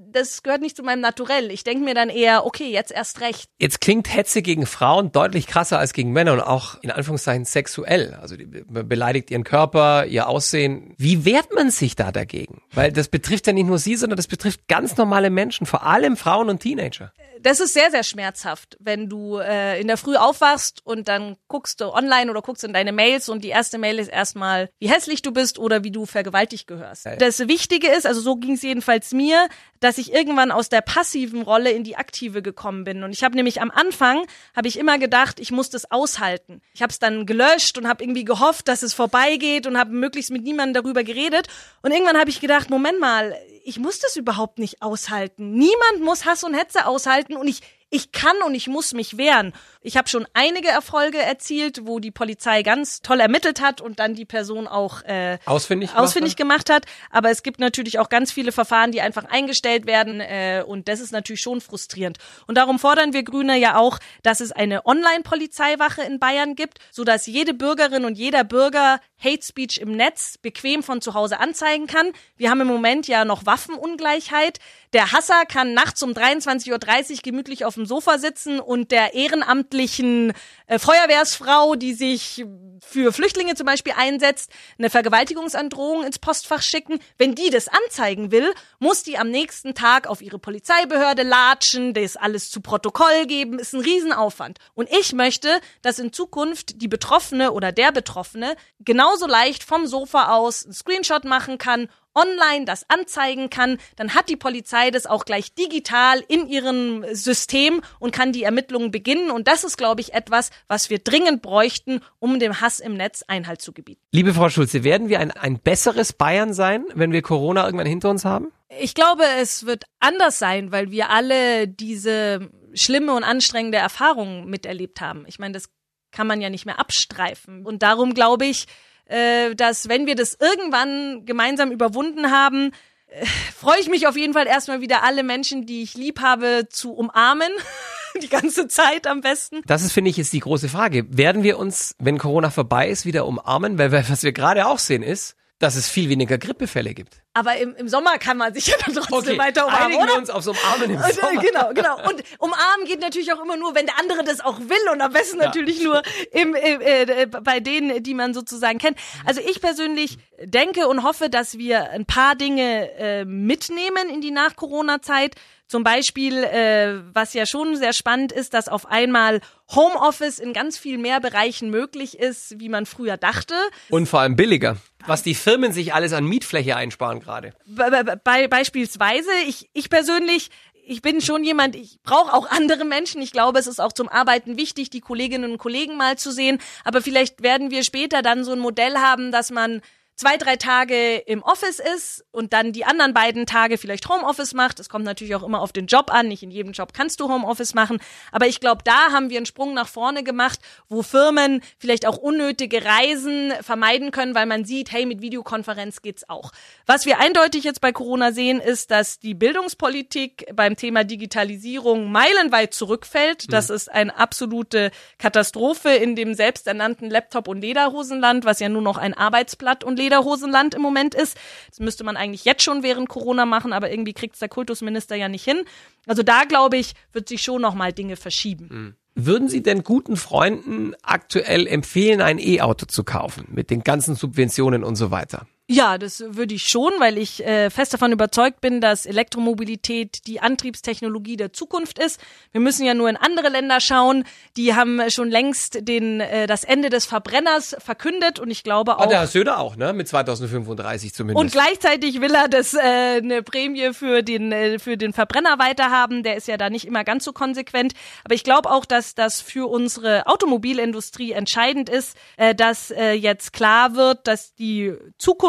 das 0.00 0.42
gehört 0.42 0.62
nicht 0.62 0.76
zu 0.76 0.82
meinem 0.82 1.00
Naturell. 1.00 1.50
Ich 1.50 1.64
denke 1.64 1.84
mir 1.84 1.94
dann 1.94 2.08
eher, 2.08 2.46
okay, 2.46 2.70
jetzt 2.70 2.90
erst 2.90 3.20
recht. 3.20 3.50
Jetzt 3.58 3.82
klingt 3.82 4.14
Hetze 4.14 4.40
gegen 4.40 4.64
Frauen 4.64 5.12
deutlich 5.12 5.46
krasser 5.46 5.78
als 5.78 5.92
gegen 5.92 6.12
Männer 6.12 6.32
und 6.32 6.40
auch 6.40 6.82
in 6.82 6.90
Anführungszeichen 6.90 7.44
sexuell. 7.44 8.14
Also 8.14 8.36
die 8.36 8.46
beleidigt 8.46 9.30
ihren 9.30 9.44
Körper, 9.44 10.06
ihr 10.06 10.26
Aussehen. 10.26 10.94
Wie 10.96 11.26
wehrt 11.26 11.52
man 11.54 11.70
sich 11.70 11.96
da 11.96 12.12
dagegen? 12.12 12.62
Weil 12.72 12.92
das 12.92 13.08
betrifft 13.08 13.46
ja 13.46 13.52
nicht 13.52 13.66
nur 13.66 13.78
sie, 13.78 13.96
sondern 13.96 14.16
das 14.16 14.26
betrifft 14.26 14.53
betrifft 14.54 14.68
ganz 14.68 14.96
normale 14.96 15.30
Menschen, 15.30 15.66
vor 15.66 15.84
allem 15.84 16.16
Frauen 16.16 16.48
und 16.48 16.60
Teenager. 16.60 17.12
Das 17.44 17.60
ist 17.60 17.74
sehr, 17.74 17.90
sehr 17.90 18.04
schmerzhaft, 18.04 18.78
wenn 18.80 19.10
du 19.10 19.36
äh, 19.36 19.78
in 19.78 19.86
der 19.86 19.98
Früh 19.98 20.16
aufwachst 20.16 20.80
und 20.82 21.08
dann 21.08 21.36
guckst 21.46 21.78
du 21.82 21.92
online 21.92 22.30
oder 22.30 22.40
guckst 22.40 22.64
in 22.64 22.72
deine 22.72 22.90
Mails 22.90 23.28
und 23.28 23.44
die 23.44 23.50
erste 23.50 23.76
Mail 23.76 23.98
ist 23.98 24.08
erstmal, 24.08 24.70
wie 24.78 24.88
hässlich 24.88 25.20
du 25.20 25.30
bist 25.30 25.58
oder 25.58 25.84
wie 25.84 25.90
du 25.90 26.06
vergewaltigt 26.06 26.66
gehörst. 26.66 27.04
Ja. 27.04 27.16
Das 27.16 27.40
Wichtige 27.40 27.88
ist, 27.88 28.06
also 28.06 28.22
so 28.22 28.36
ging 28.36 28.54
es 28.54 28.62
jedenfalls 28.62 29.12
mir, 29.12 29.46
dass 29.80 29.98
ich 29.98 30.14
irgendwann 30.14 30.50
aus 30.50 30.70
der 30.70 30.80
passiven 30.80 31.42
Rolle 31.42 31.70
in 31.70 31.84
die 31.84 31.96
aktive 31.96 32.40
gekommen 32.40 32.84
bin. 32.84 33.04
Und 33.04 33.12
ich 33.12 33.22
habe 33.22 33.36
nämlich 33.36 33.60
am 33.60 33.70
Anfang, 33.70 34.24
habe 34.56 34.66
ich 34.66 34.78
immer 34.78 34.98
gedacht, 34.98 35.38
ich 35.38 35.52
muss 35.52 35.68
das 35.68 35.90
aushalten. 35.90 36.62
Ich 36.72 36.80
habe 36.80 36.92
es 36.92 36.98
dann 36.98 37.26
gelöscht 37.26 37.76
und 37.76 37.86
habe 37.86 38.02
irgendwie 38.02 38.24
gehofft, 38.24 38.68
dass 38.68 38.82
es 38.82 38.94
vorbeigeht 38.94 39.66
und 39.66 39.76
habe 39.76 39.92
möglichst 39.92 40.30
mit 40.30 40.44
niemandem 40.44 40.82
darüber 40.82 41.04
geredet. 41.04 41.48
Und 41.82 41.92
irgendwann 41.92 42.18
habe 42.18 42.30
ich 42.30 42.40
gedacht, 42.40 42.70
Moment 42.70 42.98
mal, 42.98 43.36
ich 43.66 43.78
muss 43.78 43.98
das 43.98 44.16
überhaupt 44.16 44.58
nicht 44.58 44.82
aushalten. 44.82 45.52
Niemand 45.52 46.00
muss 46.00 46.24
Hass 46.24 46.44
und 46.44 46.54
Hetze 46.54 46.86
aushalten 46.86 47.33
und 47.36 47.48
ich 47.48 47.62
ich 47.94 48.10
kann 48.10 48.36
und 48.44 48.56
ich 48.56 48.66
muss 48.66 48.92
mich 48.92 49.18
wehren. 49.18 49.52
Ich 49.80 49.96
habe 49.96 50.08
schon 50.08 50.26
einige 50.34 50.68
Erfolge 50.68 51.18
erzielt, 51.18 51.86
wo 51.86 52.00
die 52.00 52.10
Polizei 52.10 52.64
ganz 52.64 53.02
toll 53.02 53.20
ermittelt 53.20 53.60
hat 53.60 53.80
und 53.80 54.00
dann 54.00 54.14
die 54.14 54.24
Person 54.24 54.66
auch 54.66 55.02
äh, 55.02 55.38
ausfindig, 55.46 55.94
ausfindig 55.94 56.34
gemacht 56.34 56.70
hat. 56.70 56.86
Aber 57.10 57.30
es 57.30 57.44
gibt 57.44 57.60
natürlich 57.60 58.00
auch 58.00 58.08
ganz 58.08 58.32
viele 58.32 58.50
Verfahren, 58.50 58.90
die 58.90 59.00
einfach 59.00 59.26
eingestellt 59.26 59.86
werden 59.86 60.20
äh, 60.20 60.64
und 60.66 60.88
das 60.88 60.98
ist 60.98 61.12
natürlich 61.12 61.40
schon 61.40 61.60
frustrierend. 61.60 62.18
Und 62.48 62.58
darum 62.58 62.80
fordern 62.80 63.12
wir 63.12 63.22
Grüne 63.22 63.56
ja 63.58 63.76
auch, 63.76 64.00
dass 64.24 64.40
es 64.40 64.50
eine 64.50 64.84
Online-Polizeiwache 64.86 66.02
in 66.02 66.18
Bayern 66.18 66.56
gibt, 66.56 66.78
so 66.90 67.04
dass 67.04 67.26
jede 67.26 67.54
Bürgerin 67.54 68.04
und 68.04 68.18
jeder 68.18 68.42
Bürger 68.42 68.98
Hate 69.22 69.42
Speech 69.42 69.78
im 69.78 69.92
Netz 69.92 70.36
bequem 70.38 70.82
von 70.82 71.00
zu 71.00 71.14
Hause 71.14 71.38
anzeigen 71.38 71.86
kann. 71.86 72.10
Wir 72.36 72.50
haben 72.50 72.60
im 72.60 72.66
Moment 72.66 73.06
ja 73.06 73.24
noch 73.24 73.46
Waffenungleichheit. 73.46 74.58
Der 74.94 75.10
Hasser 75.10 75.44
kann 75.44 75.74
nachts 75.74 76.04
um 76.04 76.12
23.30 76.12 76.70
Uhr 76.70 77.18
gemütlich 77.24 77.64
auf 77.64 77.74
dem 77.74 77.84
Sofa 77.84 78.18
sitzen 78.18 78.60
und 78.60 78.92
der 78.92 79.14
ehrenamtlichen 79.14 80.32
äh, 80.68 80.78
Feuerwehrsfrau, 80.78 81.74
die 81.74 81.94
sich 81.94 82.44
für 82.80 83.12
Flüchtlinge 83.12 83.56
zum 83.56 83.66
Beispiel 83.66 83.92
einsetzt, 83.96 84.52
eine 84.78 84.90
Vergewaltigungsandrohung 84.90 86.04
ins 86.04 86.20
Postfach 86.20 86.62
schicken. 86.62 87.00
Wenn 87.18 87.34
die 87.34 87.50
das 87.50 87.66
anzeigen 87.66 88.30
will, 88.30 88.54
muss 88.78 89.02
die 89.02 89.18
am 89.18 89.30
nächsten 89.30 89.74
Tag 89.74 90.06
auf 90.06 90.22
ihre 90.22 90.38
Polizeibehörde 90.38 91.24
latschen, 91.24 91.92
das 91.92 92.16
alles 92.16 92.50
zu 92.50 92.60
Protokoll 92.60 93.26
geben, 93.26 93.58
ist 93.58 93.74
ein 93.74 93.80
Riesenaufwand. 93.80 94.58
Und 94.74 94.88
ich 94.92 95.12
möchte, 95.12 95.60
dass 95.82 95.98
in 95.98 96.12
Zukunft 96.12 96.80
die 96.80 96.88
Betroffene 96.88 97.50
oder 97.50 97.72
der 97.72 97.90
Betroffene 97.90 98.54
genauso 98.78 99.26
leicht 99.26 99.64
vom 99.64 99.88
Sofa 99.88 100.36
aus 100.36 100.64
einen 100.64 100.72
Screenshot 100.72 101.24
machen 101.24 101.58
kann 101.58 101.88
online 102.14 102.64
das 102.64 102.88
anzeigen 102.88 103.50
kann, 103.50 103.78
dann 103.96 104.14
hat 104.14 104.28
die 104.28 104.36
Polizei 104.36 104.90
das 104.90 105.06
auch 105.06 105.24
gleich 105.24 105.54
digital 105.54 106.22
in 106.28 106.48
ihrem 106.48 107.04
System 107.12 107.82
und 107.98 108.12
kann 108.12 108.32
die 108.32 108.44
Ermittlungen 108.44 108.90
beginnen. 108.90 109.30
Und 109.30 109.48
das 109.48 109.64
ist, 109.64 109.76
glaube 109.76 110.00
ich, 110.00 110.14
etwas, 110.14 110.50
was 110.68 110.90
wir 110.90 110.98
dringend 110.98 111.42
bräuchten, 111.42 112.00
um 112.18 112.38
dem 112.38 112.60
Hass 112.60 112.80
im 112.80 112.96
Netz 112.96 113.24
Einhalt 113.26 113.60
zu 113.60 113.72
gebieten. 113.72 114.00
Liebe 114.12 114.34
Frau 114.34 114.48
Schulze, 114.48 114.84
werden 114.84 115.08
wir 115.08 115.20
ein, 115.20 115.30
ein 115.30 115.58
besseres 115.58 116.12
Bayern 116.12 116.54
sein, 116.54 116.84
wenn 116.94 117.12
wir 117.12 117.22
Corona 117.22 117.64
irgendwann 117.64 117.86
hinter 117.86 118.10
uns 118.10 118.24
haben? 118.24 118.52
Ich 118.80 118.94
glaube, 118.94 119.24
es 119.40 119.66
wird 119.66 119.84
anders 120.00 120.38
sein, 120.38 120.72
weil 120.72 120.90
wir 120.90 121.10
alle 121.10 121.68
diese 121.68 122.50
schlimme 122.74 123.14
und 123.14 123.24
anstrengende 123.24 123.78
Erfahrung 123.78 124.46
miterlebt 124.46 125.00
haben. 125.00 125.24
Ich 125.26 125.38
meine, 125.38 125.52
das 125.52 125.68
kann 126.10 126.26
man 126.26 126.40
ja 126.40 126.50
nicht 126.50 126.66
mehr 126.66 126.78
abstreifen. 126.78 127.66
Und 127.66 127.82
darum 127.82 128.14
glaube 128.14 128.46
ich, 128.46 128.66
äh, 129.06 129.54
dass 129.54 129.88
wenn 129.88 130.06
wir 130.06 130.14
das 130.14 130.36
irgendwann 130.38 131.24
gemeinsam 131.26 131.70
überwunden 131.70 132.30
haben, 132.30 132.72
äh, 133.08 133.26
freue 133.56 133.80
ich 133.80 133.88
mich 133.88 134.06
auf 134.06 134.16
jeden 134.16 134.32
Fall 134.32 134.46
erstmal 134.46 134.80
wieder 134.80 135.04
alle 135.04 135.22
Menschen, 135.22 135.66
die 135.66 135.82
ich 135.82 135.94
lieb 135.94 136.20
habe, 136.20 136.66
zu 136.70 136.92
umarmen. 136.92 137.50
die 138.22 138.28
ganze 138.28 138.68
Zeit 138.68 139.06
am 139.06 139.20
besten. 139.20 139.62
Das 139.66 139.82
ist, 139.82 139.92
finde 139.92 140.10
ich, 140.10 140.16
jetzt 140.16 140.32
die 140.32 140.40
große 140.40 140.68
Frage. 140.68 141.04
Werden 141.08 141.42
wir 141.42 141.58
uns, 141.58 141.96
wenn 141.98 142.18
Corona 142.18 142.50
vorbei 142.50 142.88
ist, 142.88 143.06
wieder 143.06 143.26
umarmen? 143.26 143.78
Weil 143.78 143.90
was 143.92 144.22
wir 144.22 144.32
gerade 144.32 144.66
auch 144.66 144.78
sehen 144.78 145.02
ist, 145.02 145.36
dass 145.60 145.76
es 145.76 145.88
viel 145.88 146.08
weniger 146.08 146.36
Grippefälle 146.36 146.94
gibt. 146.94 147.22
Aber 147.32 147.56
im, 147.56 147.74
im 147.76 147.88
Sommer 147.88 148.18
kann 148.18 148.36
man 148.36 148.52
sich 148.54 148.66
ja 148.66 148.74
dann 148.84 148.94
trotzdem 148.94 149.16
Okay, 149.34 149.38
weiter 149.38 149.66
umarmen, 149.66 149.86
einigen 149.86 150.00
wir 150.06 150.10
oder? 150.10 150.18
uns 150.20 150.30
aufs 150.30 150.46
Umarmen 150.48 150.90
im 150.90 150.96
Und, 150.96 151.04
äh, 151.04 151.12
Sommer. 151.12 151.40
Genau, 151.42 151.72
genau. 151.74 152.08
Und 152.08 152.22
umarmen 152.38 152.86
geht 152.86 153.00
natürlich 153.00 153.32
auch 153.32 153.40
immer 153.42 153.56
nur, 153.56 153.74
wenn 153.74 153.86
der 153.86 153.98
andere 153.98 154.24
das 154.24 154.40
auch 154.40 154.58
will 154.60 154.88
und 154.92 155.00
am 155.00 155.12
besten 155.12 155.38
Ja. 155.38 155.46
natürlich 155.46 155.82
nur 155.82 156.02
im, 156.32 156.54
im, 156.54 156.80
äh, 156.80 157.26
bei 157.26 157.60
denen, 157.60 158.02
die 158.02 158.14
man 158.14 158.34
sozusagen 158.34 158.78
kennt. 158.78 158.98
Also 159.24 159.40
ich 159.40 159.60
persönlich 159.60 160.18
denke 160.42 160.86
und 160.88 161.02
hoffe, 161.02 161.30
dass 161.30 161.56
wir 161.56 161.90
ein 161.90 162.04
paar 162.04 162.34
Dinge 162.34 162.90
äh, 162.98 163.24
mitnehmen 163.24 164.08
in 164.12 164.20
die 164.20 164.30
Nach-Corona-Zeit. 164.32 165.34
Zum 165.66 165.82
Beispiel, 165.82 166.44
äh, 166.44 167.00
was 167.14 167.32
ja 167.32 167.46
schon 167.46 167.76
sehr 167.76 167.92
spannend 167.92 168.32
ist, 168.32 168.52
dass 168.54 168.68
auf 168.68 168.86
einmal 168.86 169.40
Homeoffice 169.74 170.38
in 170.38 170.52
ganz 170.52 170.76
viel 170.76 170.98
mehr 170.98 171.20
Bereichen 171.20 171.70
möglich 171.70 172.18
ist, 172.18 172.60
wie 172.60 172.68
man 172.68 172.84
früher 172.84 173.16
dachte. 173.16 173.54
Und 173.88 174.06
vor 174.06 174.20
allem 174.20 174.36
billiger. 174.36 174.76
Was 175.06 175.22
die 175.22 175.34
Firmen 175.34 175.72
sich 175.72 175.94
alles 175.94 176.12
an 176.12 176.24
Mietfläche 176.26 176.76
einsparen 176.76 177.20
gerade. 177.20 177.54
Be 177.66 177.90
be 177.90 178.20
bei, 178.22 178.46
beispielsweise, 178.46 179.30
ich, 179.46 179.68
ich 179.72 179.88
persönlich, 179.88 180.50
ich 180.86 181.00
bin 181.00 181.20
schon 181.20 181.44
jemand, 181.44 181.76
ich 181.76 181.98
brauche 182.02 182.32
auch 182.32 182.50
andere 182.50 182.84
Menschen. 182.84 183.22
Ich 183.22 183.32
glaube, 183.32 183.58
es 183.58 183.66
ist 183.66 183.80
auch 183.80 183.92
zum 183.92 184.08
Arbeiten 184.08 184.58
wichtig, 184.58 184.90
die 184.90 185.00
Kolleginnen 185.00 185.52
und 185.52 185.58
Kollegen 185.58 185.96
mal 185.96 186.16
zu 186.18 186.30
sehen. 186.30 186.58
Aber 186.84 187.00
vielleicht 187.00 187.42
werden 187.42 187.70
wir 187.70 187.84
später 187.84 188.22
dann 188.22 188.44
so 188.44 188.52
ein 188.52 188.58
Modell 188.58 188.96
haben, 188.96 189.32
dass 189.32 189.50
man 189.50 189.80
zwei, 190.16 190.36
drei 190.36 190.56
Tage 190.56 191.16
im 191.16 191.42
Office 191.42 191.80
ist 191.80 192.24
und 192.30 192.52
dann 192.52 192.72
die 192.72 192.84
anderen 192.84 193.14
beiden 193.14 193.46
Tage 193.46 193.78
vielleicht 193.78 194.08
Homeoffice 194.08 194.54
macht. 194.54 194.78
Es 194.78 194.88
kommt 194.88 195.04
natürlich 195.04 195.34
auch 195.34 195.42
immer 195.42 195.60
auf 195.60 195.72
den 195.72 195.86
Job 195.86 196.12
an. 196.12 196.28
Nicht 196.28 196.42
in 196.42 196.50
jedem 196.50 196.72
Job 196.72 196.92
kannst 196.92 197.20
du 197.20 197.28
Homeoffice 197.28 197.74
machen. 197.74 197.98
Aber 198.30 198.46
ich 198.46 198.60
glaube, 198.60 198.82
da 198.84 199.12
haben 199.12 199.30
wir 199.30 199.38
einen 199.38 199.46
Sprung 199.46 199.74
nach 199.74 199.88
vorne 199.88 200.22
gemacht, 200.22 200.60
wo 200.88 201.02
Firmen 201.02 201.62
vielleicht 201.78 202.06
auch 202.06 202.16
unnötige 202.16 202.84
Reisen 202.84 203.52
vermeiden 203.60 204.12
können, 204.12 204.34
weil 204.34 204.46
man 204.46 204.64
sieht, 204.64 204.92
hey, 204.92 205.04
mit 205.04 205.20
Videokonferenz 205.20 206.02
geht's 206.02 206.28
auch. 206.28 206.52
Was 206.86 207.06
wir 207.06 207.18
eindeutig 207.18 207.64
jetzt 207.64 207.80
bei 207.80 207.92
Corona 207.92 208.32
sehen, 208.32 208.60
ist, 208.60 208.90
dass 208.90 209.18
die 209.18 209.34
Bildungspolitik 209.34 210.46
beim 210.54 210.76
Thema 210.76 211.04
Digitalisierung 211.04 212.12
meilenweit 212.12 212.72
zurückfällt. 212.72 213.52
Das 213.52 213.68
ist 213.70 213.90
eine 213.90 214.16
absolute 214.16 214.92
Katastrophe 215.18 215.90
in 215.90 216.14
dem 216.14 216.34
selbsternannten 216.34 217.10
Laptop- 217.10 217.48
und 217.48 217.60
Lederhosenland, 217.60 218.44
was 218.44 218.60
ja 218.60 218.68
nur 218.68 218.82
noch 218.82 218.96
ein 218.96 219.14
Arbeitsblatt 219.14 219.82
und 219.82 220.03
Lederhosenland 220.04 220.74
im 220.74 220.82
Moment 220.82 221.14
ist. 221.14 221.36
Das 221.70 221.80
müsste 221.80 222.04
man 222.04 222.16
eigentlich 222.16 222.44
jetzt 222.44 222.62
schon 222.62 222.82
während 222.82 223.08
Corona 223.08 223.46
machen, 223.46 223.72
aber 223.72 223.90
irgendwie 223.90 224.12
kriegt's 224.12 224.38
der 224.38 224.48
Kultusminister 224.48 225.16
ja 225.16 225.28
nicht 225.28 225.44
hin. 225.44 225.62
Also 226.06 226.22
da, 226.22 226.44
glaube 226.44 226.76
ich, 226.76 226.92
wird 227.12 227.28
sich 227.28 227.42
schon 227.42 227.62
noch 227.62 227.74
mal 227.74 227.92
Dinge 227.92 228.16
verschieben. 228.16 228.96
Würden 229.14 229.48
Sie 229.48 229.62
denn 229.62 229.84
guten 229.84 230.16
Freunden 230.16 230.94
aktuell 231.02 231.66
empfehlen, 231.68 232.20
ein 232.20 232.38
E-Auto 232.38 232.86
zu 232.86 233.04
kaufen? 233.04 233.46
Mit 233.48 233.70
den 233.70 233.84
ganzen 233.84 234.16
Subventionen 234.16 234.82
und 234.82 234.96
so 234.96 235.10
weiter? 235.10 235.46
Ja, 235.66 235.96
das 235.96 236.22
würde 236.26 236.54
ich 236.54 236.64
schon, 236.68 236.92
weil 236.98 237.16
ich 237.16 237.42
äh, 237.42 237.70
fest 237.70 237.94
davon 237.94 238.12
überzeugt 238.12 238.60
bin, 238.60 238.82
dass 238.82 239.06
Elektromobilität 239.06 240.26
die 240.26 240.40
Antriebstechnologie 240.40 241.36
der 241.38 241.54
Zukunft 241.54 241.98
ist. 241.98 242.20
Wir 242.52 242.60
müssen 242.60 242.84
ja 242.84 242.92
nur 242.92 243.08
in 243.08 243.16
andere 243.16 243.48
Länder 243.48 243.80
schauen. 243.80 244.24
Die 244.58 244.74
haben 244.74 245.00
schon 245.10 245.30
längst 245.30 245.88
den, 245.88 246.20
äh, 246.20 246.46
das 246.46 246.64
Ende 246.64 246.90
des 246.90 247.06
Verbrenners 247.06 247.76
verkündet 247.78 248.38
und 248.38 248.50
ich 248.50 248.62
glaube 248.62 248.98
Ah, 248.98 249.04
auch. 249.04 249.08
der 249.08 249.20
Herr 249.20 249.26
Söder 249.26 249.58
auch, 249.58 249.76
ne? 249.76 249.94
Mit 249.94 250.06
2035 250.06 251.14
zumindest. 251.14 251.42
Und 251.42 251.52
gleichzeitig 251.52 252.20
will 252.20 252.34
er 252.34 252.48
das 252.48 252.74
äh, 252.74 252.78
eine 253.22 253.42
Prämie 253.42 253.94
für 253.94 254.22
den 254.22 254.52
äh, 254.52 254.78
für 254.78 254.98
den 254.98 255.14
Verbrenner 255.14 255.58
weiterhaben. 255.58 256.22
Der 256.24 256.36
ist 256.36 256.46
ja 256.46 256.58
da 256.58 256.68
nicht 256.68 256.86
immer 256.86 257.04
ganz 257.04 257.24
so 257.24 257.32
konsequent. 257.32 257.94
Aber 258.24 258.34
ich 258.34 258.44
glaube 258.44 258.70
auch, 258.70 258.84
dass 258.84 259.14
das 259.14 259.40
für 259.40 259.66
unsere 259.70 260.26
Automobilindustrie 260.26 261.32
entscheidend 261.32 261.88
ist, 261.88 262.16
äh, 262.36 262.54
dass 262.54 262.90
äh, 262.90 263.12
jetzt 263.12 263.54
klar 263.54 263.94
wird, 263.96 264.26
dass 264.26 264.54
die 264.54 264.92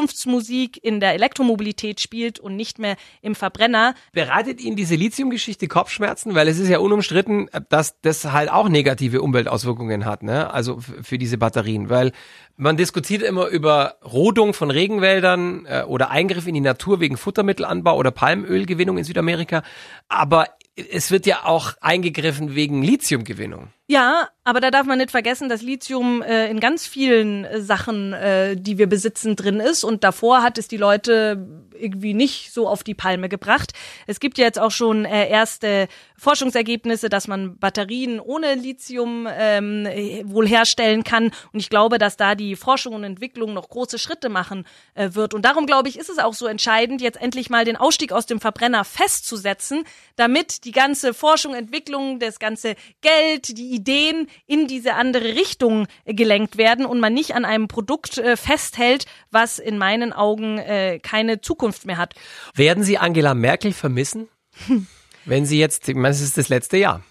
Zukunftsmusik 0.06 0.84
in 0.84 1.00
der 1.00 1.14
Elektromobilität 1.14 2.00
spielt 2.00 2.40
und 2.40 2.56
nicht 2.56 2.80
mehr 2.80 2.96
im 3.22 3.36
Verbrenner. 3.36 3.96
Bereitet 4.12 4.62
Ihnen 4.62 4.76
diese 4.76 4.96
Lithium-Geschichte 4.96 5.68
Kopfschmerzen? 5.68 6.36
Weil 6.36 6.48
es 6.48 6.60
ist 6.60 6.70
ja 6.70 6.80
unumstritten, 6.80 7.50
dass 7.70 8.00
das 8.02 8.32
halt 8.32 8.52
auch 8.52 8.70
negative 8.70 9.22
Umweltauswirkungen 9.22 10.06
hat, 10.06 10.24
ne? 10.24 10.52
Also 10.54 10.80
für 10.80 11.18
diese 11.18 11.38
Batterien. 11.38 11.90
Weil 11.90 12.12
man 12.56 12.78
diskutiert 12.78 13.24
immer 13.24 13.48
über 13.48 13.96
Rodung 14.04 14.54
von 14.54 14.72
Regenwäldern 14.72 15.66
äh, 15.66 15.84
oder 15.84 16.12
Eingriff 16.12 16.48
in 16.48 16.54
die 16.54 16.62
Natur 16.62 17.00
wegen 17.00 17.18
Futtermittelanbau 17.18 17.98
oder 17.98 18.12
Palmölgewinnung 18.12 18.98
in 18.98 19.04
Südamerika. 19.04 19.64
Aber 20.08 20.48
es 20.76 21.10
wird 21.10 21.26
ja 21.26 21.46
auch 21.46 21.74
eingegriffen 21.82 22.54
wegen 22.54 22.84
Lithiumgewinnung. 22.84 23.70
Ja, 23.88 24.30
aber 24.44 24.62
da 24.62 24.72
darf 24.72 24.88
man 24.88 24.98
nicht 24.98 25.12
vergessen, 25.12 25.48
dass 25.48 25.62
Lithium 25.62 26.24
äh, 26.24 26.50
in 26.50 26.60
ganz 26.60 26.88
vielen 26.88 27.46
äh, 27.46 27.62
Sachen, 27.62 28.14
äh, 28.14 28.56
die 28.56 28.80
wir 28.80 28.88
besitzen, 28.88 29.36
drin 29.36 29.60
ist. 29.60 29.84
Und 29.84 30.04
davor 30.04 30.42
hat 30.42 30.58
es 30.58 30.68
die 30.68 30.78
Leute 30.78 31.48
irgendwie 31.76 32.14
nicht 32.14 32.54
so 32.54 32.68
auf 32.68 32.84
die 32.84 32.94
Palme 32.94 33.30
gebracht. 33.30 33.74
Es 34.08 34.20
gibt 34.20 34.38
ja 34.38 34.46
jetzt 34.46 34.60
auch 34.60 34.72
schon 34.72 35.06
äh, 35.06 35.30
erste 35.30 35.88
Forschungsergebnisse, 36.18 37.10
dass 37.10 37.28
man 37.28 37.58
Batterien 37.58 38.20
ohne 38.20 38.56
Lithium 38.56 39.28
ähm, 39.30 39.86
äh, 39.86 40.24
wohl 40.26 40.48
herstellen 40.48 41.04
kann. 41.04 41.32
Und 41.52 41.60
ich 41.60 41.70
glaube, 41.70 41.98
dass 41.98 42.18
da 42.18 42.34
die 42.36 42.56
Forschung 42.56 42.94
und 42.94 43.04
Entwicklung 43.04 43.54
noch 43.54 43.70
große 43.70 44.00
Schritte 44.00 44.30
machen 44.30 44.66
äh, 44.94 45.10
wird. 45.14 45.34
Und 45.34 45.44
darum 45.44 45.66
glaube 45.66 45.90
ich, 45.90 46.00
ist 46.00 46.10
es 46.10 46.18
auch 46.18 46.34
so 46.34 46.48
entscheidend, 46.48 47.02
jetzt 47.02 47.22
endlich 47.22 47.50
mal 47.50 47.66
den 47.66 47.78
Ausstieg 47.78 48.12
aus 48.12 48.26
dem 48.26 48.40
Verbrenner 48.40 48.84
festzusetzen, 48.84 49.84
damit 50.16 50.66
die 50.66 50.72
ganze 50.72 51.14
Forschung, 51.14 51.54
Entwicklung, 51.54 52.20
das 52.20 52.40
ganze 52.40 52.76
Geld, 53.02 53.58
die 53.58 53.75
Ideen 53.76 54.28
in 54.48 54.68
diese 54.68 54.94
andere 54.94 55.36
Richtung 55.36 55.88
äh, 56.06 56.14
gelenkt 56.14 56.58
werden 56.58 56.86
und 56.86 57.00
man 57.00 57.14
nicht 57.14 57.36
an 57.36 57.46
einem 57.46 57.68
Produkt 57.68 58.18
äh, 58.18 58.38
festhält, 58.38 59.06
was 59.32 59.60
in 59.60 59.78
meinen 59.78 60.14
Augen 60.14 60.58
äh, 60.58 61.00
keine 61.00 61.42
Zukunft 61.42 61.86
mehr 61.86 61.98
hat. 61.98 62.16
Werden 62.54 62.84
Sie 62.84 62.98
Angela 62.98 63.34
Merkel 63.34 63.74
vermissen? 63.74 64.30
Wenn 65.26 65.46
Sie 65.46 65.60
jetzt, 65.60 65.88
ich 65.90 65.96
meine, 65.96 66.14
es 66.14 66.22
ist 66.22 66.38
das 66.38 66.50
letzte 66.50 66.78
Jahr. 66.78 67.04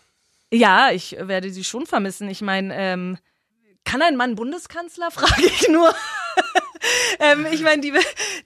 Ja, 0.52 0.90
ich 0.92 1.16
werde 1.18 1.50
sie 1.50 1.64
schon 1.64 1.84
vermissen. 1.84 2.28
Ich 2.28 2.40
meine, 2.40 2.74
ähm, 2.76 3.18
kann 3.84 4.02
ein 4.02 4.16
Mann 4.16 4.36
Bundeskanzler, 4.36 5.10
frage 5.10 5.46
ich 5.46 5.68
nur. 5.68 5.92
ähm, 7.18 7.46
ich 7.50 7.62
meine, 7.62 7.80
die, 7.82 7.92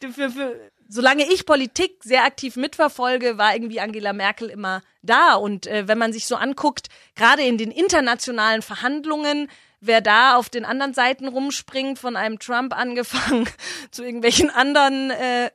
die 0.02 0.09
für, 0.09 0.31
für, 0.31 0.57
solange 0.88 1.24
ich 1.24 1.46
Politik 1.46 2.03
sehr 2.03 2.24
aktiv 2.24 2.57
mitverfolge, 2.57 3.38
war 3.38 3.55
irgendwie 3.55 3.81
Angela 3.81 4.12
Merkel 4.12 4.48
immer 4.48 4.83
da. 5.03 5.35
Und 5.35 5.66
äh, 5.66 5.87
wenn 5.87 5.98
man 5.98 6.12
sich 6.12 6.27
so 6.27 6.37
anguckt, 6.37 6.88
gerade 7.14 7.42
in 7.42 7.59
den 7.59 7.70
internationalen 7.70 8.62
Verhandlungen, 8.62 9.48
wer 9.81 10.01
da 10.01 10.37
auf 10.37 10.48
den 10.48 10.64
anderen 10.64 10.94
Seiten 10.94 11.29
rumspringt, 11.29 11.98
von 11.98 12.16
einem 12.16 12.38
Trump 12.38 12.77
angefangen 12.77 13.48
zu 13.90 14.03
irgendwelchen 14.03 14.51
anderen 14.51 15.11
äh, 15.11 15.51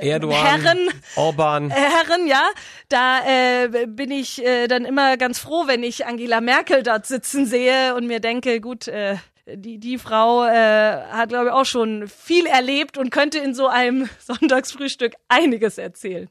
Erdogan, 0.00 0.44
Herren, 0.44 0.88
Orban. 1.16 1.70
äh, 1.70 1.74
Herren, 1.74 2.26
ja, 2.26 2.50
da 2.88 3.20
äh, 3.24 3.86
bin 3.86 4.10
ich 4.10 4.44
äh, 4.44 4.66
dann 4.66 4.84
immer 4.84 5.16
ganz 5.16 5.38
froh, 5.38 5.66
wenn 5.66 5.82
ich 5.82 6.06
Angela 6.06 6.40
Merkel 6.40 6.82
dort 6.82 7.06
sitzen 7.06 7.46
sehe 7.46 7.94
und 7.94 8.06
mir 8.06 8.20
denke, 8.20 8.60
gut, 8.60 8.88
äh, 8.88 9.16
die, 9.46 9.78
die 9.78 9.98
Frau 9.98 10.44
äh, 10.44 11.02
hat, 11.10 11.30
glaube 11.30 11.46
ich, 11.46 11.52
auch 11.52 11.64
schon 11.64 12.08
viel 12.08 12.46
erlebt 12.46 12.98
und 12.98 13.10
könnte 13.10 13.38
in 13.38 13.54
so 13.54 13.66
einem 13.66 14.08
Sonntagsfrühstück 14.18 15.14
einiges 15.28 15.78
erzählen. 15.78 16.28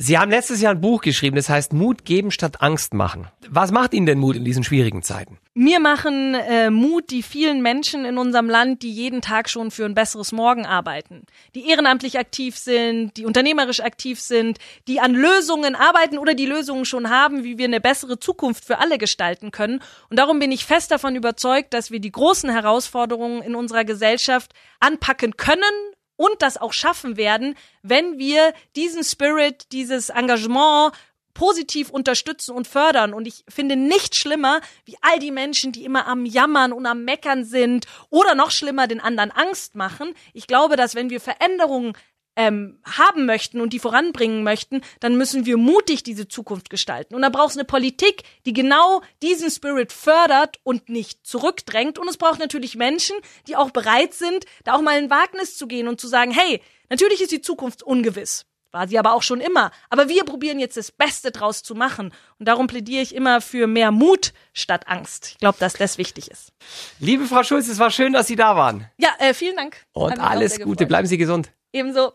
Sie 0.00 0.16
haben 0.16 0.30
letztes 0.30 0.60
Jahr 0.60 0.74
ein 0.74 0.80
Buch 0.80 1.00
geschrieben, 1.00 1.34
das 1.34 1.48
heißt 1.48 1.72
Mut 1.72 2.04
geben 2.04 2.30
statt 2.30 2.62
Angst 2.62 2.94
machen. 2.94 3.26
Was 3.48 3.72
macht 3.72 3.92
Ihnen 3.92 4.06
denn 4.06 4.20
Mut 4.20 4.36
in 4.36 4.44
diesen 4.44 4.62
schwierigen 4.62 5.02
Zeiten? 5.02 5.38
Mir 5.54 5.80
machen 5.80 6.36
äh, 6.36 6.70
Mut 6.70 7.10
die 7.10 7.24
vielen 7.24 7.62
Menschen 7.62 8.04
in 8.04 8.16
unserem 8.16 8.48
Land, 8.48 8.82
die 8.82 8.92
jeden 8.92 9.22
Tag 9.22 9.50
schon 9.50 9.72
für 9.72 9.84
ein 9.84 9.96
besseres 9.96 10.30
Morgen 10.30 10.66
arbeiten, 10.66 11.26
die 11.56 11.68
ehrenamtlich 11.68 12.16
aktiv 12.16 12.56
sind, 12.56 13.16
die 13.16 13.26
unternehmerisch 13.26 13.80
aktiv 13.80 14.20
sind, 14.20 14.58
die 14.86 15.00
an 15.00 15.14
Lösungen 15.14 15.74
arbeiten 15.74 16.18
oder 16.18 16.34
die 16.34 16.46
Lösungen 16.46 16.84
schon 16.84 17.10
haben, 17.10 17.42
wie 17.42 17.58
wir 17.58 17.64
eine 17.64 17.80
bessere 17.80 18.20
Zukunft 18.20 18.64
für 18.64 18.78
alle 18.78 18.98
gestalten 18.98 19.50
können. 19.50 19.80
Und 20.10 20.20
darum 20.20 20.38
bin 20.38 20.52
ich 20.52 20.64
fest 20.64 20.92
davon 20.92 21.16
überzeugt, 21.16 21.74
dass 21.74 21.90
wir 21.90 21.98
die 21.98 22.12
großen 22.12 22.50
Herausforderungen 22.50 23.42
in 23.42 23.56
unserer 23.56 23.84
Gesellschaft 23.84 24.52
anpacken 24.78 25.36
können 25.36 25.64
und 26.18 26.42
das 26.42 26.58
auch 26.58 26.74
schaffen 26.74 27.16
werden, 27.16 27.54
wenn 27.82 28.18
wir 28.18 28.52
diesen 28.76 29.04
Spirit, 29.04 29.72
dieses 29.72 30.10
Engagement 30.10 30.92
positiv 31.32 31.90
unterstützen 31.90 32.52
und 32.52 32.66
fördern. 32.66 33.14
Und 33.14 33.28
ich 33.28 33.44
finde 33.48 33.76
nicht 33.76 34.16
schlimmer, 34.16 34.60
wie 34.84 34.96
all 35.00 35.20
die 35.20 35.30
Menschen, 35.30 35.70
die 35.70 35.84
immer 35.84 36.08
am 36.08 36.26
Jammern 36.26 36.72
und 36.72 36.84
am 36.84 37.04
Meckern 37.04 37.44
sind 37.44 37.86
oder 38.10 38.34
noch 38.34 38.50
schlimmer 38.50 38.88
den 38.88 39.00
anderen 39.00 39.30
Angst 39.30 39.76
machen. 39.76 40.14
Ich 40.34 40.48
glaube, 40.48 40.74
dass 40.74 40.96
wenn 40.96 41.10
wir 41.10 41.20
Veränderungen 41.20 41.92
ähm, 42.38 42.78
haben 42.84 43.26
möchten 43.26 43.60
und 43.60 43.72
die 43.72 43.80
voranbringen 43.80 44.44
möchten, 44.44 44.80
dann 45.00 45.18
müssen 45.18 45.44
wir 45.44 45.56
mutig 45.56 46.04
diese 46.04 46.28
Zukunft 46.28 46.70
gestalten. 46.70 47.16
Und 47.16 47.22
da 47.22 47.30
braucht 47.30 47.50
es 47.50 47.56
eine 47.56 47.64
Politik, 47.64 48.22
die 48.46 48.52
genau 48.52 49.02
diesen 49.22 49.50
Spirit 49.50 49.92
fördert 49.92 50.58
und 50.62 50.88
nicht 50.88 51.26
zurückdrängt. 51.26 51.98
Und 51.98 52.08
es 52.08 52.16
braucht 52.16 52.38
natürlich 52.38 52.76
Menschen, 52.76 53.16
die 53.48 53.56
auch 53.56 53.70
bereit 53.70 54.14
sind, 54.14 54.44
da 54.62 54.74
auch 54.74 54.82
mal 54.82 54.96
ein 54.96 55.10
Wagnis 55.10 55.56
zu 55.56 55.66
gehen 55.66 55.88
und 55.88 56.00
zu 56.00 56.06
sagen, 56.06 56.30
hey, 56.30 56.62
natürlich 56.88 57.20
ist 57.20 57.32
die 57.32 57.40
Zukunft 57.40 57.82
ungewiss. 57.82 58.46
War 58.70 58.86
sie 58.86 58.98
aber 58.98 59.14
auch 59.14 59.22
schon 59.22 59.40
immer. 59.40 59.72
Aber 59.90 60.08
wir 60.08 60.24
probieren 60.24 60.60
jetzt 60.60 60.76
das 60.76 60.92
Beste 60.92 61.32
draus 61.32 61.64
zu 61.64 61.74
machen. 61.74 62.12
Und 62.38 62.46
darum 62.46 62.68
plädiere 62.68 63.02
ich 63.02 63.14
immer 63.16 63.40
für 63.40 63.66
mehr 63.66 63.90
Mut 63.90 64.32
statt 64.52 64.86
Angst. 64.86 65.30
Ich 65.32 65.38
glaube, 65.38 65.58
dass 65.58 65.72
das 65.72 65.98
wichtig 65.98 66.30
ist. 66.30 66.52
Liebe 67.00 67.24
Frau 67.24 67.42
Schulz, 67.42 67.66
es 67.66 67.80
war 67.80 67.90
schön, 67.90 68.12
dass 68.12 68.28
Sie 68.28 68.36
da 68.36 68.54
waren. 68.54 68.88
Ja, 68.98 69.08
äh, 69.18 69.34
vielen 69.34 69.56
Dank. 69.56 69.84
Und 69.92 70.20
alles 70.20 70.60
Gute. 70.60 70.86
Bleiben 70.86 71.08
Sie 71.08 71.18
gesund. 71.18 71.50
Ebenso. 71.72 72.12